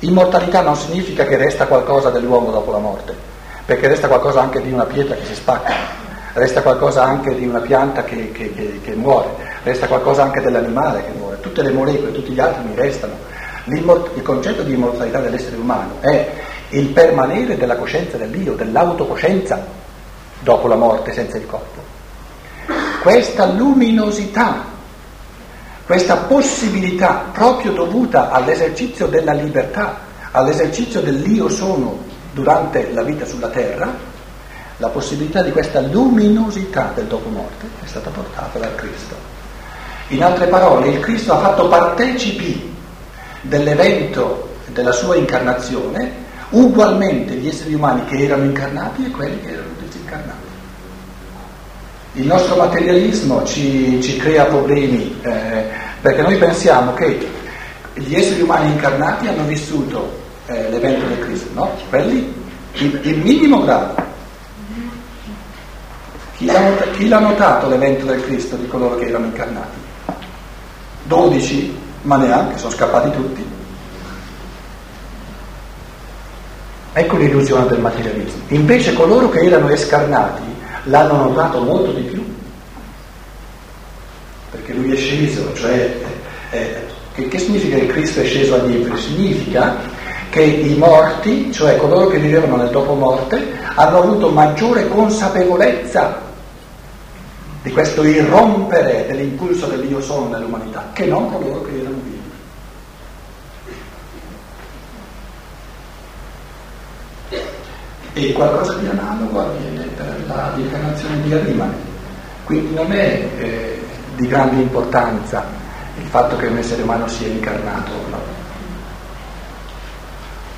[0.00, 3.14] Immortalità non significa che resta qualcosa dell'uomo dopo la morte,
[3.66, 5.72] perché resta qualcosa anche di una pietra che si spacca,
[6.32, 9.28] resta qualcosa anche di una pianta che, che, che, che muore,
[9.62, 13.14] resta qualcosa anche dell'animale che muore, tutte le molecole, tutti gli atomi restano.
[13.66, 19.64] il concetto di immortalità dell'essere umano è il permanere della coscienza dell'io, dell'autocoscienza
[20.40, 21.82] dopo la morte senza il corpo.
[23.00, 24.64] Questa luminosità,
[25.86, 30.00] questa possibilità proprio dovuta all'esercizio della libertà,
[30.32, 33.90] all'esercizio dell'io sono durante la vita sulla terra,
[34.76, 39.14] la possibilità di questa luminosità del dopo morte è stata portata dal Cristo.
[40.08, 42.74] In altre parole, il Cristo ha fatto partecipi
[43.40, 49.68] dell'evento della sua incarnazione ugualmente gli esseri umani che erano incarnati e quelli che erano
[49.80, 50.46] disincarnati.
[52.14, 55.64] Il nostro materialismo ci, ci crea problemi eh,
[56.00, 57.26] perché noi pensiamo che
[57.94, 61.70] gli esseri umani incarnati hanno vissuto eh, l'evento del Cristo, no?
[61.88, 62.32] Quelli
[62.74, 64.06] in, in minimo grado.
[66.36, 69.76] Chi l'ha, chi l'ha notato l'evento del Cristo di coloro che erano incarnati?
[71.02, 73.57] Dodici, ma neanche, sono scappati tutti.
[76.98, 78.42] Ecco l'illusione del materialismo.
[78.48, 80.42] Invece coloro che erano escarnati
[80.84, 82.24] l'hanno notato molto di più,
[84.50, 85.96] perché lui è sceso, cioè
[86.50, 86.74] eh,
[87.14, 89.00] che, che, significa che Cristo è sceso agli inferi?
[89.00, 89.76] Significa
[90.30, 93.46] che i morti, cioè coloro che vivevano nel dopo morte,
[93.76, 96.20] hanno avuto maggiore consapevolezza
[97.62, 102.17] di questo irrompere dell'impulso dell'io sono nell'umanità, che non coloro che erano vivi.
[108.26, 111.76] E qualcosa di analogo avviene per la l'incarnazione di Arimane.
[112.44, 113.82] Quindi non è eh,
[114.16, 115.44] di grande importanza
[115.96, 118.20] il fatto che un essere umano sia incarnato o no.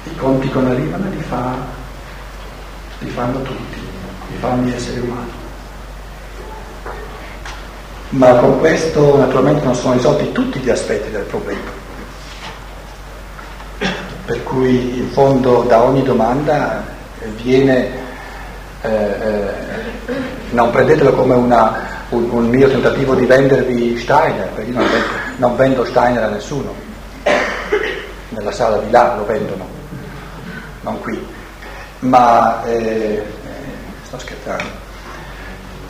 [0.05, 1.55] I conti con Arimane li, fa,
[3.01, 3.79] li fanno tutti,
[4.31, 5.31] li fanno gli esseri umani.
[8.11, 11.79] Ma con questo naturalmente non sono risolti tutti gli aspetti del problema.
[14.25, 16.99] Per cui in fondo da ogni domanda
[17.43, 17.89] viene,
[18.83, 19.53] eh, eh,
[20.51, 24.89] non prendetelo come una, un, un, mio tentativo di vendervi Steiner, perché io non,
[25.37, 26.75] non vendo Steiner a nessuno,
[28.31, 29.67] nella sala di là lo vendono,
[30.83, 31.27] non qui,
[32.01, 33.23] ma eh,
[34.03, 34.89] sto scherzando.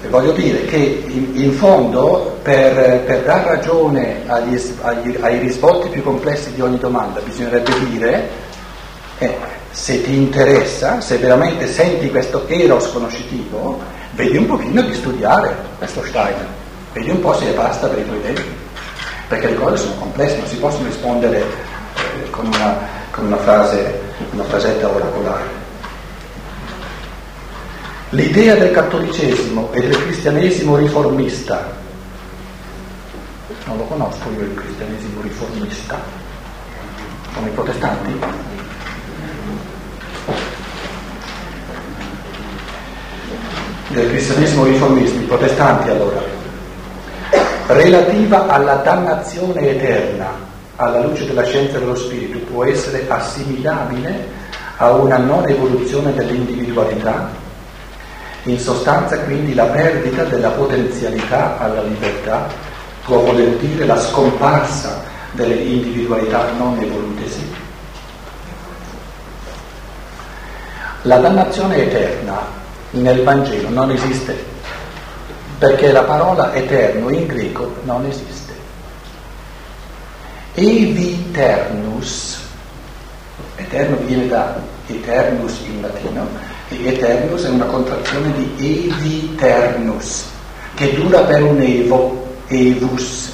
[0.09, 6.03] Voglio dire che in, in fondo per, per dar ragione agli, agli, ai risvolti più
[6.03, 8.29] complessi di ogni domanda bisognerebbe dire
[9.21, 9.37] eh,
[9.71, 13.79] se ti interessa, se veramente senti questo eros conoscitivo,
[14.13, 16.47] vedi un pochino di studiare questo Steiner,
[16.95, 18.43] vedi un po' se basta per i tuoi tempi,
[19.29, 22.79] perché le cose sono complesse, non si possono rispondere eh, con, una,
[23.11, 24.01] con una, frase,
[24.33, 25.59] una frasetta oracolare.
[28.11, 31.77] L'idea del cattolicesimo e del cristianesimo riformista,
[33.67, 36.01] non lo conosco io il cristianesimo riformista,
[37.35, 38.60] come i protestanti?
[43.91, 46.23] Del cristianesimo riformista, i protestanti allora,
[47.67, 50.29] relativa alla dannazione eterna
[50.77, 54.29] alla luce della scienza dello spirito può essere assimilabile
[54.77, 57.31] a una non evoluzione dell'individualità
[58.45, 62.47] in sostanza quindi la perdita della potenzialità alla libertà
[63.05, 67.45] può voler dire la scomparsa delle individualità non evolutesi.
[71.03, 72.60] La dannazione eterna
[72.91, 74.37] nel Vangelo non esiste,
[75.59, 78.55] perché la parola eterno in greco non esiste.
[80.55, 82.39] Eviternus,
[83.57, 86.27] eterno viene da eternus in latino,
[86.71, 90.25] Eternus è una contrazione di eviternus,
[90.75, 93.33] che dura per un evo, evus.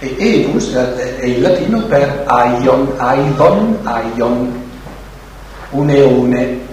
[0.00, 4.68] E evus è il latino per aion, aivon, aion,
[5.70, 6.66] un eone.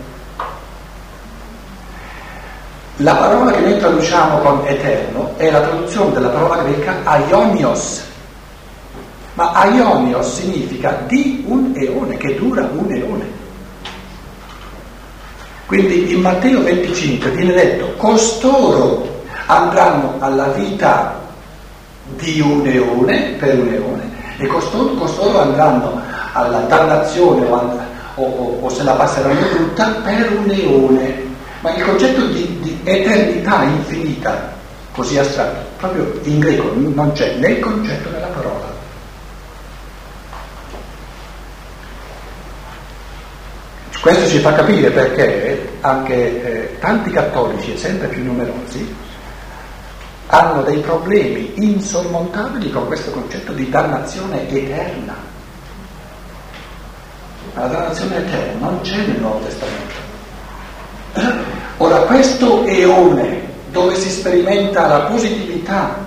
[3.00, 8.04] La parola che noi traduciamo con eterno è la traduzione della parola greca aionios,
[9.34, 13.26] ma aionios significa di un eone, che dura un eone.
[15.66, 21.20] Quindi in Matteo 25 viene detto costoro andranno alla vita
[22.16, 27.78] di un eone, per un eone, e costoro, costoro andranno alla dannazione o,
[28.16, 31.25] o, o, se la passeranno tutta per un eone.
[31.66, 34.54] Ma il concetto di, di eternità infinita,
[34.92, 38.72] così astratto, proprio in greco non c'è né il concetto della parola.
[44.00, 48.96] Questo ci fa capire perché anche eh, tanti cattolici e sempre più numerosi
[50.28, 55.16] hanno dei problemi insormontabili con questo concetto di dannazione eterna.
[57.56, 61.55] La dannazione eterna non c'è nel Nuovo Testamento.
[61.78, 66.04] Ora questo eone dove si sperimenta la positività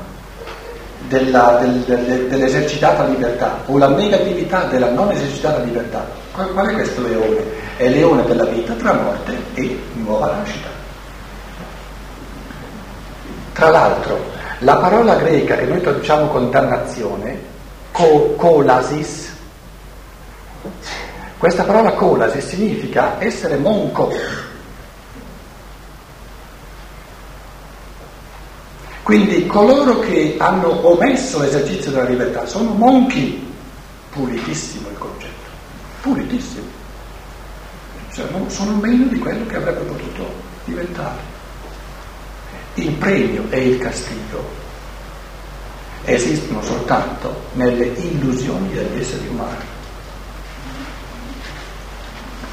[1.08, 6.72] della, del, del, dell'esercitata libertà o la negatività della non esercitata libertà, qual, qual è
[6.72, 7.66] questo leone?
[7.78, 10.68] è leone della vita tra morte e nuova nascita.
[13.52, 14.20] Tra l'altro,
[14.58, 17.40] la parola greca che noi traduciamo con dannazione,
[17.92, 19.32] co- colasis,
[21.38, 24.12] questa parola colasis significa essere monco.
[29.08, 33.42] Quindi coloro che hanno omesso l'esercizio della libertà sono monchi.
[34.10, 35.48] Pulitissimo il concetto,
[36.02, 36.66] pulitissimo
[38.12, 40.30] cioè non sono meno di quello che avrebbe potuto
[40.66, 41.16] diventare.
[42.74, 44.44] Il premio e il castigo
[46.04, 49.64] esistono soltanto nelle illusioni degli esseri umani.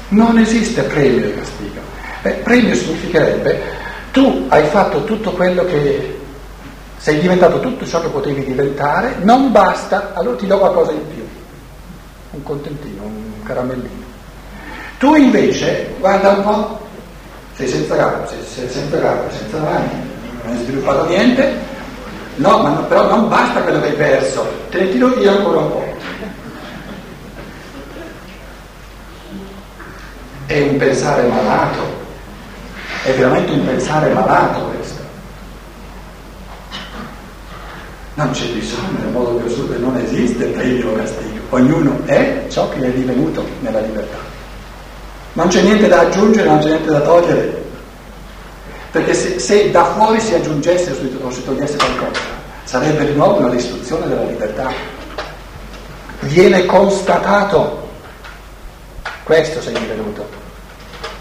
[0.08, 1.80] Non esiste premio e castigo.
[2.22, 3.60] Beh, premio significherebbe
[4.12, 6.15] tu hai fatto tutto quello che
[7.06, 11.24] sei diventato tutto ciò che potevi diventare, non basta, allora ti do qualcosa in più.
[12.32, 14.04] Un contentino, un caramellino.
[14.98, 16.80] Tu invece, guarda un po',
[17.54, 19.88] sei senza capo, sei, sei senza capo, senza mani,
[20.42, 21.54] non hai sviluppato niente,
[22.34, 25.58] no, ma no, però non basta quello che hai perso, te ne tiro io ancora
[25.60, 25.96] un po'.
[30.46, 31.82] È un pensare malato,
[33.04, 34.85] è veramente un pensare malato questo.
[38.16, 42.66] Non c'è bisogno, nel modo più assurdo, non esiste premio o castigo, ognuno è ciò
[42.70, 44.16] che è divenuto nella libertà.
[45.34, 47.64] Non c'è niente da aggiungere, non c'è niente da togliere.
[48.90, 52.20] Perché se, se da fuori si aggiungesse o si togliesse qualcosa,
[52.64, 54.72] sarebbe di nuovo una distruzione della libertà.
[56.20, 57.86] Viene constatato,
[59.24, 60.26] questo sei divenuto,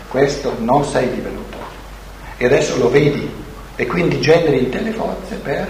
[0.07, 1.57] questo non sei divenuto.
[2.37, 3.29] E adesso lo vedi
[3.75, 5.67] e quindi generi in te le forze per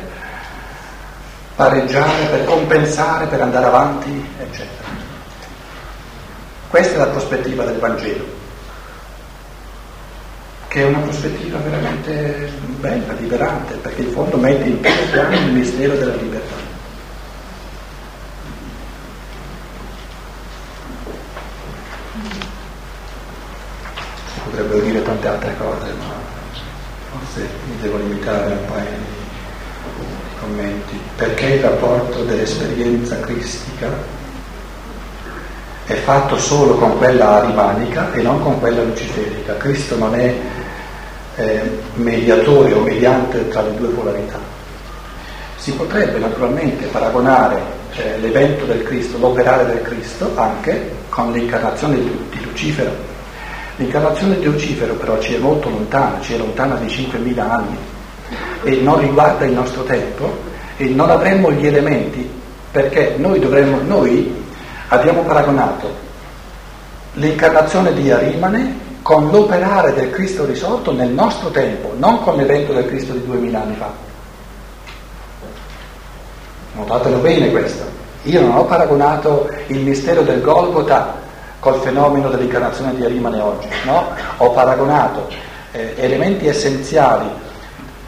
[1.55, 4.89] pareggiare, per compensare, per andare avanti, eccetera.
[6.67, 8.25] Questa è la prospettiva del Vangelo,
[10.67, 15.51] che è una prospettiva veramente bella, liberante, perché in fondo mette in primo piano il
[15.53, 16.55] mistero della libertà.
[24.33, 26.13] Si potrebbero dire tante altre cose, ma
[27.11, 29.14] forse mi devo limitare a un paio
[30.45, 30.99] commenti.
[31.15, 33.89] Perché il rapporto dell'esperienza cristica
[35.85, 39.57] è fatto solo con quella arimanica e non con quella luciferica.
[39.57, 40.33] Cristo non è
[41.35, 41.61] eh,
[41.95, 44.39] mediatore o mediante tra le due polarità.
[45.57, 47.59] Si potrebbe naturalmente paragonare
[47.95, 53.13] eh, l'evento del Cristo, l'operare del Cristo, anche con l'incarnazione di, di Lucifero.
[53.77, 57.77] L'incarnazione di Lucifero però ci è molto lontana, ci è lontana di 5.000 anni
[58.65, 60.35] e non riguarda il nostro tempo
[60.77, 62.27] e non avremmo gli elementi
[62.71, 64.43] perché noi dovremmo, noi
[64.89, 66.03] abbiamo paragonato
[67.13, 72.87] l'incarnazione di Arimane con l'operare del Cristo risorto nel nostro tempo, non con l'evento del
[72.87, 73.91] Cristo di duemila anni fa.
[76.73, 77.85] Notatelo bene questo.
[78.23, 81.13] Io non ho paragonato il mistero del Golgota
[81.59, 84.07] col fenomeno dell'incarnazione di Arimane oggi, no?
[84.37, 85.29] Ho paragonato
[85.71, 87.43] eh, elementi essenziali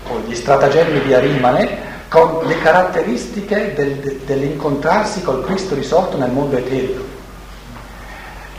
[0.10, 6.32] o gli stratagemmi di Arimane con le caratteristiche del, de, dell'incontrarsi col Cristo risorto nel
[6.32, 7.04] mondo eterico.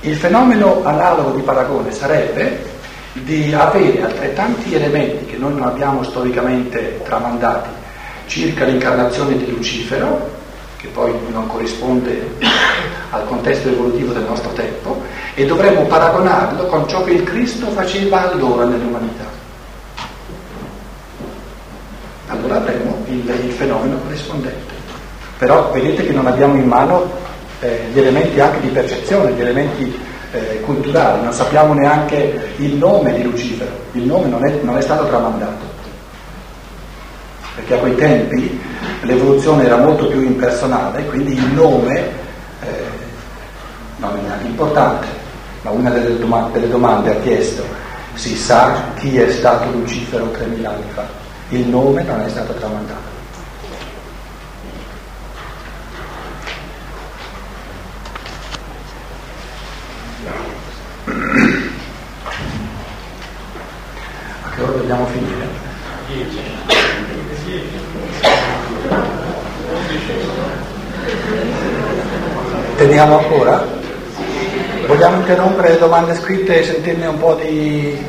[0.00, 2.76] Il fenomeno analogo di paragone sarebbe
[3.12, 7.68] di avere altrettanti elementi che noi non abbiamo storicamente tramandati
[8.26, 10.36] circa l'incarnazione di Lucifero,
[10.76, 12.36] che poi non corrisponde
[13.10, 15.02] al contesto evolutivo del nostro tempo,
[15.34, 19.24] e dovremmo paragonarlo con ciò che il Cristo faceva allora nell'umanità.
[22.28, 22.60] Allora
[23.32, 24.74] il, fenomeno corrispondente.
[25.38, 27.10] Però vedete che non abbiamo in mano
[27.60, 29.98] eh, gli elementi anche di percezione, gli elementi
[30.32, 34.80] eh, culturali, non sappiamo neanche il nome di Lucifero, il nome non è, non è
[34.80, 35.64] stato tramandato,
[37.54, 38.60] perché a quei tempi
[39.02, 42.66] l'evoluzione era molto più impersonale, quindi il nome eh,
[43.96, 45.06] non è neanche importante,
[45.62, 47.64] ma una delle domande, delle domande ha chiesto,
[48.14, 51.26] si sa chi è stato Lucifero 3.000 anni fa?
[51.50, 53.17] il nome non è stato tramandato.
[64.60, 65.46] Ora dobbiamo finire?
[72.76, 73.64] Teniamo ancora?
[74.86, 78.04] Vogliamo interrompere le domande scritte e sentirne un po' di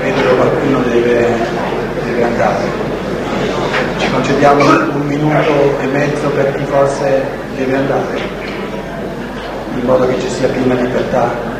[0.00, 1.26] Vedo qualcuno deve,
[2.04, 2.82] deve andare.
[4.42, 7.22] Concediamo un minuto e mezzo per chi forse
[7.54, 8.18] deve andare,
[9.72, 11.51] in modo che ci sia piena libertà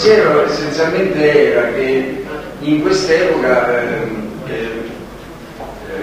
[0.00, 2.24] pensiero essenzialmente era che
[2.60, 4.08] in quest'epoca, eh,
[4.46, 4.68] che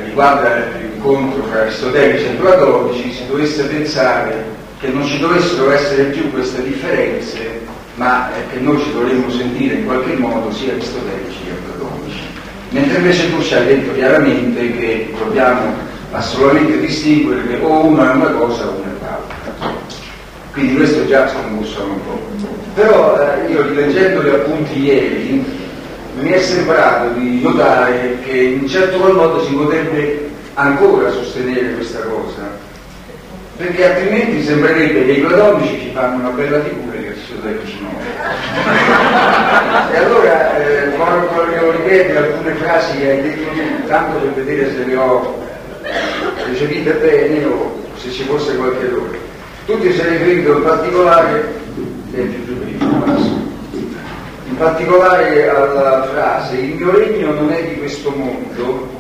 [0.06, 4.46] riguarda l'incontro tra aristotelici e platonici, si dovesse pensare
[4.80, 7.62] che non ci dovessero essere più queste differenze,
[7.96, 12.20] ma eh, che noi ci dovremmo sentire in qualche modo sia aristotelici che platonici.
[12.70, 15.74] Mentre invece tu ci hai detto chiaramente che dobbiamo
[16.12, 19.74] assolutamente distinguere che o uno è una cosa o uno è l'altra.
[20.54, 22.27] quindi questo già scombussano un po'.
[22.78, 25.44] Però eh, io rileggendo gli appunti ieri
[26.20, 31.74] mi è sembrato di notare che in un certo qual modo si potrebbe ancora sostenere
[31.74, 32.56] questa cosa,
[33.58, 37.90] perché altrimenti sembrerebbe che i platonici ci fanno una bella figura che Aristotelici no.
[39.92, 44.86] e allora eh, voglio ripetere alcune frasi che hai detto tu, tanto per vedere se
[44.86, 45.36] le ho
[46.48, 49.18] recepite bene o se ci fosse qualche errore.
[49.66, 51.66] Tu ti sei riferito in particolare,
[54.50, 58.96] in particolare alla frase il mio regno non è di questo mondo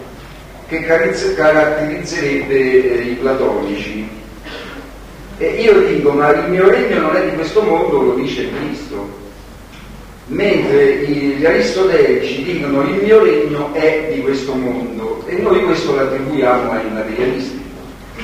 [0.67, 4.07] che caratterizzerebbe eh, i platonici.
[5.37, 9.25] E io dico, ma il mio regno non è di questo mondo, lo dice Cristo.
[10.27, 16.01] Mentre gli aristotelici dicono il mio regno è di questo mondo e noi questo lo
[16.01, 17.63] attribuiamo ai materialisti.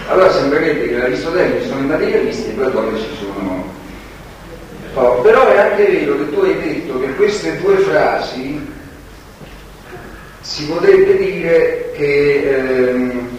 [0.07, 3.72] Allora sembrerebbe che gli aristotelici sono i materialisti e i platonici sono...
[4.95, 8.61] Oh, però è anche vero che tu hai detto che queste due frasi
[10.41, 13.29] si potrebbe dire che, ehm,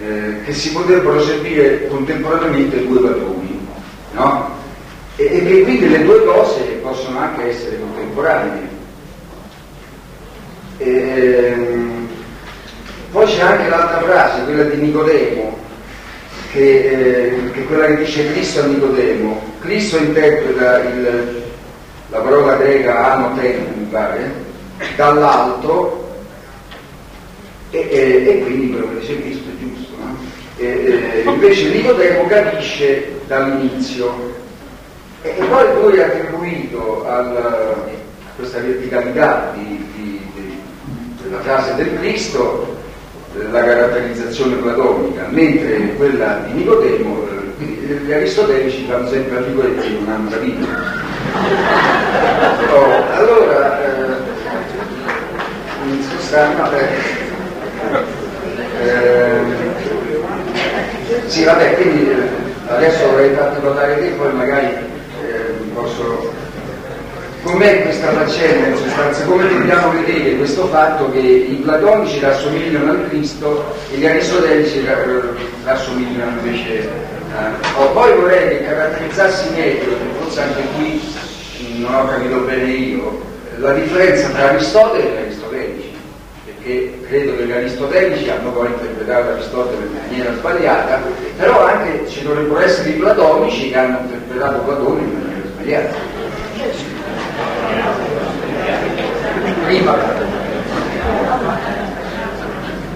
[0.00, 3.68] eh, che si potrebbero servire contemporaneamente due padroni,
[4.12, 4.56] no?
[5.16, 8.68] E, e, che quindi le due cose possono anche essere contemporanee.
[10.78, 12.08] Ehm,
[13.10, 15.58] poi c'è anche l'altra frase, quella di Nicodemo,
[16.52, 19.51] che, eh, che è quella che dice Cristo a Nicodemo.
[19.62, 21.42] Cristo interpreta il,
[22.08, 24.32] la parola greca anoten, mi pare,
[24.96, 26.14] dall'alto
[27.70, 29.92] e, e, e, quindi quello che dice Cristo è giusto.
[29.96, 30.16] No?
[30.56, 34.34] E, invece Nicodemo capisce dall'inizio
[35.22, 37.74] e, poi tu hai attribuito a
[38.36, 40.60] questa verticalità di, di, di,
[41.22, 42.80] della frase del Cristo
[43.50, 47.26] la caratterizzazione platonica, mentre quella di Nicodemo,
[48.04, 50.66] gli aristotelici fanno sempre la figuretta che hanno capito.
[52.72, 54.14] Oh, allora, eh,
[55.88, 56.70] in sostanza,
[58.82, 59.40] eh,
[61.26, 62.14] sì, vabbè, quindi eh,
[62.68, 66.30] adesso vorrei farti notare te, poi magari eh, posso...
[67.42, 69.24] Com'è questa faccenda in sostanza?
[69.24, 74.86] Come dobbiamo vedere questo fatto che i platonici rassomigliano al Cristo e gli aristotelici
[75.64, 76.88] rassomigliano invece
[77.34, 77.80] a...
[77.80, 81.00] Oh, poi vorrei che caratterizzassi meglio, forse anche qui
[81.78, 83.20] non ho capito bene io,
[83.58, 85.90] la differenza tra Aristotele e aristotelici
[86.62, 91.00] che credo che gli aristotelici hanno poi interpretato Aristotele in maniera sbagliata,
[91.36, 95.94] però anche ci dovrebbero essere i platonici che hanno interpretato Platone in maniera sbagliata.
[99.64, 100.11] Prima.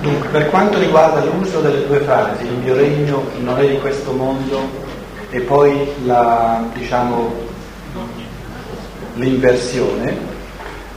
[0.06, 4.12] Dunque, per quanto riguarda l'uso delle due frasi, il mio regno non è di questo
[4.12, 4.60] mondo
[5.30, 7.34] e poi la, diciamo,
[9.14, 10.16] l'inversione,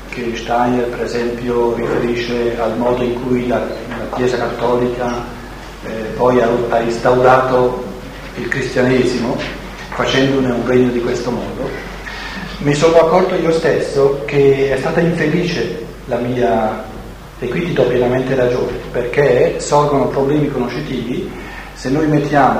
[0.09, 5.25] che Steiner per esempio riferisce al modo in cui la, la Chiesa Cattolica
[5.85, 7.83] eh, poi ha, ha, instaurato
[8.35, 9.37] il cristianesimo
[9.89, 11.67] facendone un regno di questo modo,
[12.59, 16.83] mi sono accorto io stesso che è stata infelice la mia,
[17.39, 21.31] e qui ti do pienamente ragione, perché sorgono problemi conoscitivi
[21.73, 22.59] se noi mettiamo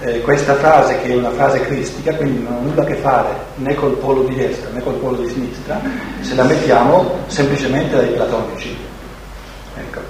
[0.00, 3.28] eh, questa frase che è una frase cristica, quindi non ha nulla a che fare
[3.56, 5.80] né col polo di destra né col polo di sinistra,
[6.20, 8.76] se la mettiamo semplicemente dai platonici.
[9.76, 10.00] Ecco.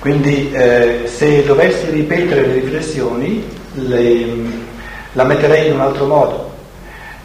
[0.00, 4.26] Quindi eh, se dovessi ripetere le riflessioni le,
[5.12, 6.52] la metterei in un altro modo,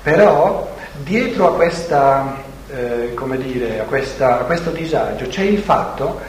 [0.02, 0.72] però
[1.04, 2.43] dietro a, questa,
[2.74, 6.20] eh, dire, a, questa, a questo disagio c'è il fatto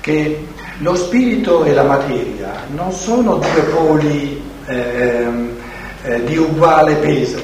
[0.00, 0.46] che
[0.78, 5.26] lo spirito e la materia non sono due poli eh,
[6.02, 7.42] eh, di uguale peso,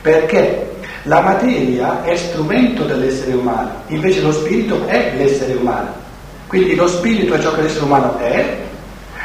[0.00, 0.70] perché
[1.04, 6.00] la materia è strumento dell'essere umano, invece lo spirito è l'essere umano.
[6.46, 8.56] Quindi lo spirito è ciò che l'essere umano è,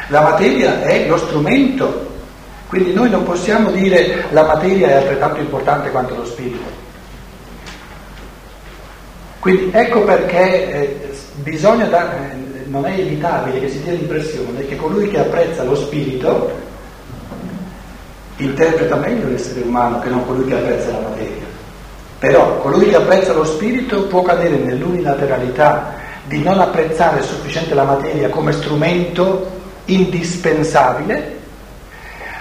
[0.08, 2.06] la materia è lo strumento.
[2.68, 6.87] Quindi noi non possiamo dire la materia è altrettanto importante quanto lo spirito.
[9.40, 14.76] Quindi ecco perché eh, bisogna dare, eh, non è evitabile che si dia l'impressione che
[14.76, 16.52] colui che apprezza lo spirito
[18.38, 21.46] interpreta meglio l'essere umano che non colui che apprezza la materia.
[22.20, 25.94] Però colui che apprezza lo spirito può cadere nell'unilateralità
[26.26, 31.36] di non apprezzare sufficiente la materia come strumento indispensabile,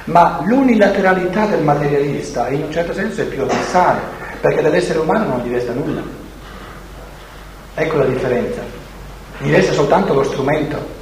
[0.05, 4.01] ma l'unilateralità del materialista in un certo senso è più avversale,
[4.41, 6.26] perché dall'essere umano non gli resta nulla.
[7.77, 8.63] Ecco la differenza.
[9.39, 10.95] Gli resta soltanto lo strumento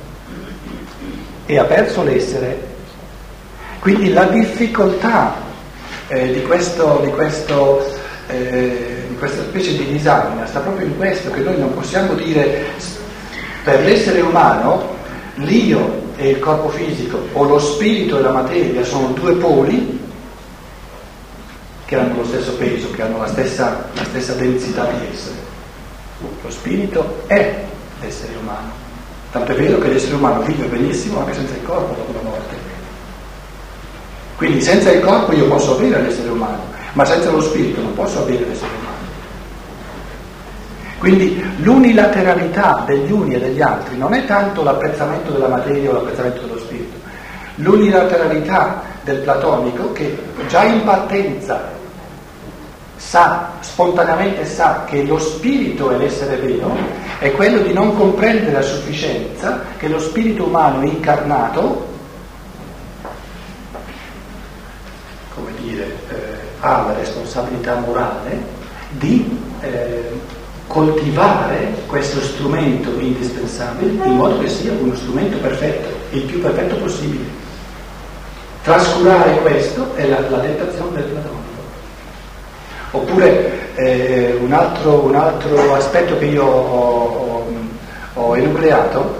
[1.47, 2.73] e ha perso l'essere
[3.85, 5.35] quindi la difficoltà
[6.09, 7.85] eh, di, questo, di, questo,
[8.29, 12.65] eh, di questa specie di disamina sta proprio in questo, che noi non possiamo dire
[13.63, 14.97] per l'essere umano
[15.35, 20.01] l'io e il corpo fisico o lo spirito e la materia sono due poli
[21.85, 25.44] che hanno lo stesso peso, che hanno la stessa, la stessa densità di essere.
[26.43, 27.65] Lo spirito è
[28.01, 28.71] l'essere umano,
[29.31, 32.57] tanto è vero che l'essere umano vive benissimo anche senza il corpo dopo la morte.
[34.37, 36.63] Quindi senza il corpo io posso avere l'essere umano,
[36.93, 38.93] ma senza lo spirito non posso avere l'essere umano.
[40.99, 46.41] Quindi l'unilateralità degli uni e degli altri non è tanto l'apprezzamento della materia o l'apprezzamento
[46.41, 46.97] dello spirito,
[47.57, 50.17] l'unilateralità del platonico che
[50.49, 51.71] già in partenza
[53.07, 56.75] sa, spontaneamente sa che lo spirito è l'essere vero,
[57.19, 61.87] è quello di non comprendere a sufficienza che lo spirito umano incarnato,
[65.35, 66.15] come dire, eh,
[66.61, 70.21] ha la responsabilità morale di eh,
[70.67, 77.43] coltivare questo strumento indispensabile in modo che sia uno strumento perfetto, il più perfetto possibile.
[78.63, 81.54] Trascurare questo è la, la tentazione del platonico.
[82.95, 87.45] Oppure eh, un, altro, un, altro, aspetto che io ho,
[88.15, 89.17] ho, ho enucleato,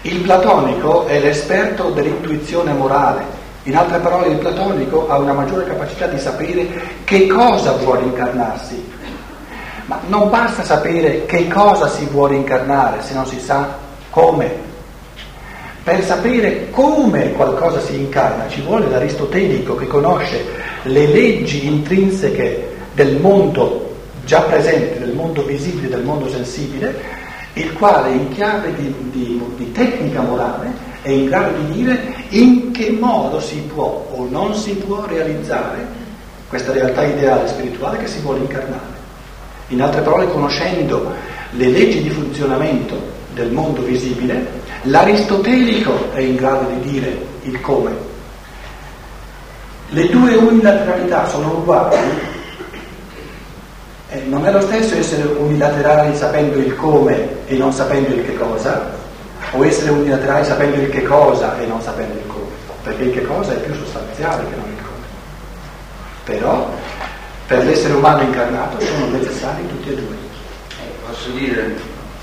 [0.00, 3.22] il platonico è l'esperto dell'intuizione morale,
[3.64, 6.66] in altre parole il platonico ha una maggiore capacità di sapere
[7.04, 8.92] che cosa vuole incarnarsi,
[9.84, 13.76] ma non basta sapere che cosa si vuole incarnare se non si sa
[14.08, 14.72] come.
[15.84, 20.42] Per sapere come qualcosa si incarna ci vuole l'aristotelico che conosce
[20.84, 23.92] le leggi intrinseche del mondo
[24.24, 26.98] già presente, del mondo visibile, del mondo sensibile,
[27.52, 30.72] il quale in chiave di, di, di tecnica morale
[31.02, 35.86] è in grado di dire in che modo si può o non si può realizzare
[36.48, 39.02] questa realtà ideale spirituale che si vuole incarnare.
[39.68, 41.12] In altre parole, conoscendo
[41.50, 42.98] le leggi di funzionamento
[43.34, 48.12] del mondo visibile, l'aristotelico è in grado di dire il come.
[49.88, 51.96] Le due unilateralità sono uguali.
[54.08, 58.34] Eh, non è lo stesso essere unilaterali sapendo il come e non sapendo il che
[58.34, 58.92] cosa,
[59.52, 63.24] o essere unilaterali sapendo il che cosa e non sapendo il come, perché il che
[63.24, 65.04] cosa è più sostanziale che non il come.
[66.24, 66.70] Però
[67.46, 70.16] per l'essere umano incarnato sono necessari tutti e due.
[71.06, 71.74] Posso dire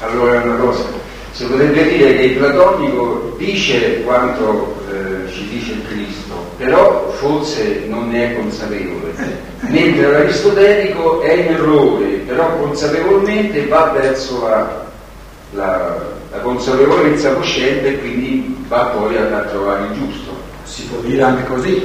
[0.02, 1.01] allora una cosa?
[1.32, 7.86] Si potrebbe dire che il platonico dice quanto eh, ci dice il Cristo, però forse
[7.88, 9.14] non ne è consapevole,
[9.62, 14.86] mentre l'aristotelico è in errore, però consapevolmente va verso la,
[15.52, 15.98] la,
[16.32, 20.32] la consapevolezza cosciente e quindi va poi a, a trovare il giusto.
[20.64, 21.82] Si può dire anche così,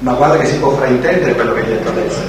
[0.00, 2.20] ma guarda che si può fraintendere quello che hai detto adesso.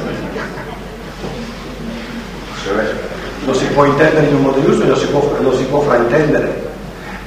[3.46, 5.82] Lo si può intendere in un modo giusto e lo si può, lo si può
[5.82, 6.64] fraintendere.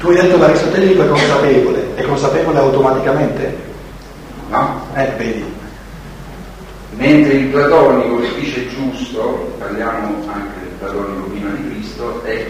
[0.01, 3.57] Tu hai detto che l'aristotelico è consapevole, è consapevole automaticamente?
[4.51, 4.81] No?
[4.95, 5.45] Eh, vedi.
[6.97, 12.47] Mentre il platonico dice giusto, parliamo anche del platonico prima di Cristo, è,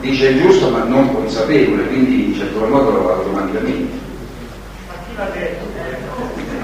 [0.00, 4.04] dice giusto ma non consapevole, quindi in certo modo automaticamente.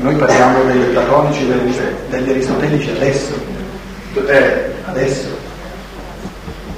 [0.01, 3.35] Noi parliamo dei platonici e degli aristotelici adesso.
[4.27, 5.29] Eh, adesso.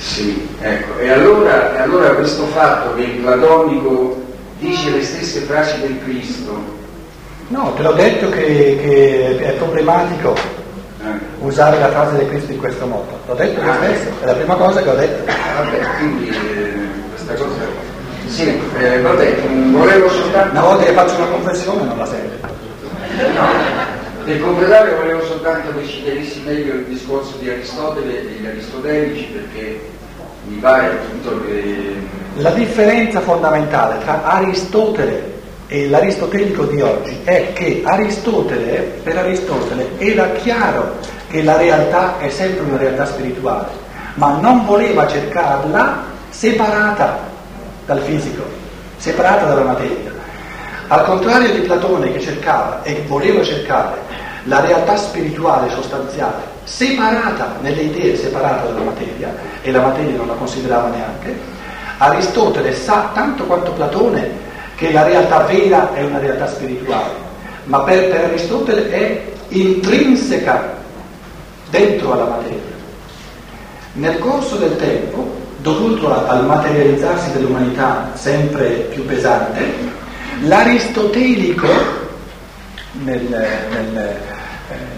[0.04, 0.98] Sì, ecco.
[0.98, 4.22] E allora, e allora questo fatto che il platonico
[4.58, 6.62] dice le stesse frasi del Cristo.
[7.48, 10.34] No, te l'ho detto che, che è problematico
[11.02, 11.18] eh.
[11.40, 13.18] usare la frase del Cristo in questo modo.
[13.26, 15.24] L'ho detto io stesso, è la prima cosa che ho detto.
[15.24, 16.72] Vabbè, quindi eh,
[17.08, 17.54] questa cosa.
[18.26, 19.36] Sì, eh, vabbè,
[19.70, 20.50] volevo soltanto.
[20.50, 22.52] Una volta che faccio una confessione non la sente.
[23.34, 23.82] No.
[24.24, 29.24] Per completare volevo soltanto che ci chiarissi meglio il discorso di Aristotele e degli aristotelici
[29.24, 29.92] perché
[30.46, 32.22] mi pare appunto che...
[32.38, 35.32] La differenza fondamentale tra Aristotele
[35.68, 40.96] e l'aristotelico di oggi è che Aristotele, per Aristotele era chiaro
[41.28, 43.68] che la realtà è sempre una realtà spirituale,
[44.14, 47.18] ma non voleva cercarla separata
[47.86, 48.42] dal fisico,
[48.96, 50.12] separata dalla materia.
[50.88, 53.98] Al contrario di Platone che cercava e voleva cercare
[54.44, 60.34] la realtà spirituale sostanziale separata nelle idee, separata dalla materia, e la materia non la
[60.34, 61.38] considerava neanche,
[61.98, 64.42] Aristotele sa tanto quanto Platone
[64.74, 67.12] che la realtà vera è una realtà spirituale,
[67.64, 70.76] ma per, per Aristotele è intrinseca
[71.70, 72.72] dentro alla materia.
[73.92, 79.62] Nel corso del tempo, dovuto al materializzarsi dell'umanità sempre più pesante,
[80.42, 81.68] l'aristotelico
[82.92, 84.20] nel, nel,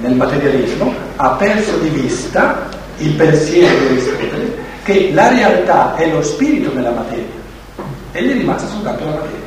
[0.00, 6.22] nel materialismo, ha perso di vista il pensiero di Aristotele che la realtà è lo
[6.22, 7.44] spirito nella materia
[8.12, 9.44] e gli è rimasta soltanto la materia.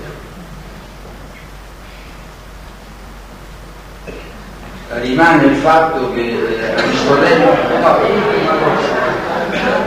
[5.01, 7.51] rimane il fatto che eh, Aristotele no,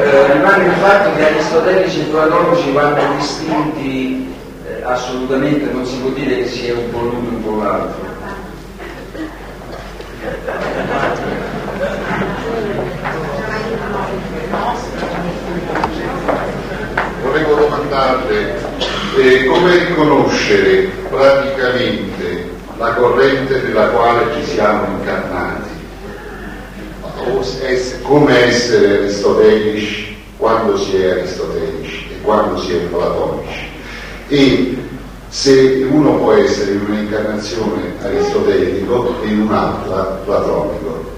[0.00, 4.34] eh, rimane il fatto che aristotelici e platonici vanno distinti
[4.66, 8.11] eh, assolutamente non si può dire che sia un po' l'uno e un po' l'altro
[17.22, 18.54] volevo domandarle
[19.16, 25.70] eh, come riconoscere praticamente la corrente nella quale ci siamo incarnati,
[28.02, 33.70] come essere aristotelici quando si è aristotelici e quando si è platonici.
[34.28, 34.81] E
[35.32, 41.10] se uno può essere in un'incarnazione aristotelico e in un'altra platonico.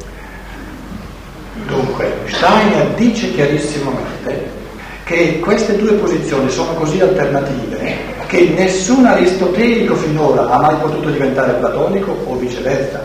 [1.67, 4.53] Dunque, Steiner dice chiarissimamente
[5.03, 11.55] che queste due posizioni sono così alternative che nessun aristotelico finora ha mai potuto diventare
[11.55, 13.05] platonico o viceversa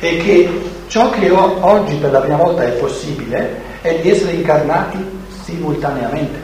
[0.00, 4.98] e che ciò che oggi per la prima volta è possibile è di essere incarnati
[5.44, 6.38] simultaneamente,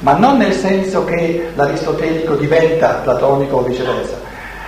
[0.00, 4.16] ma non nel senso che l'aristotelico diventa platonico o viceversa.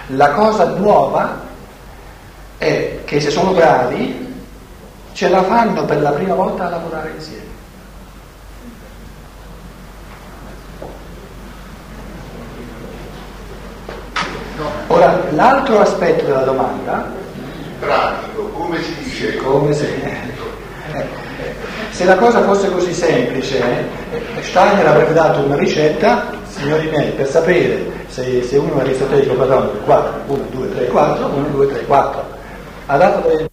[0.09, 1.41] La cosa nuova
[2.59, 4.31] è che se sono bravi
[5.13, 7.51] ce la fanno per la prima volta a lavorare insieme.
[14.89, 17.21] Ora, l'altro aspetto della domanda...
[17.81, 19.37] Pratico, come si dice?
[19.37, 19.87] Come se...
[20.93, 21.22] Eh,
[21.93, 23.63] se la cosa fosse così semplice,
[24.41, 29.77] Steiner avrebbe dato una ricetta, signori miei, per sapere se, se uno è aristotelico platonico
[29.85, 32.25] 4, 1, 2, 3, 4, 1, 2, 3, 4.
[32.87, 33.52] Ha dato delle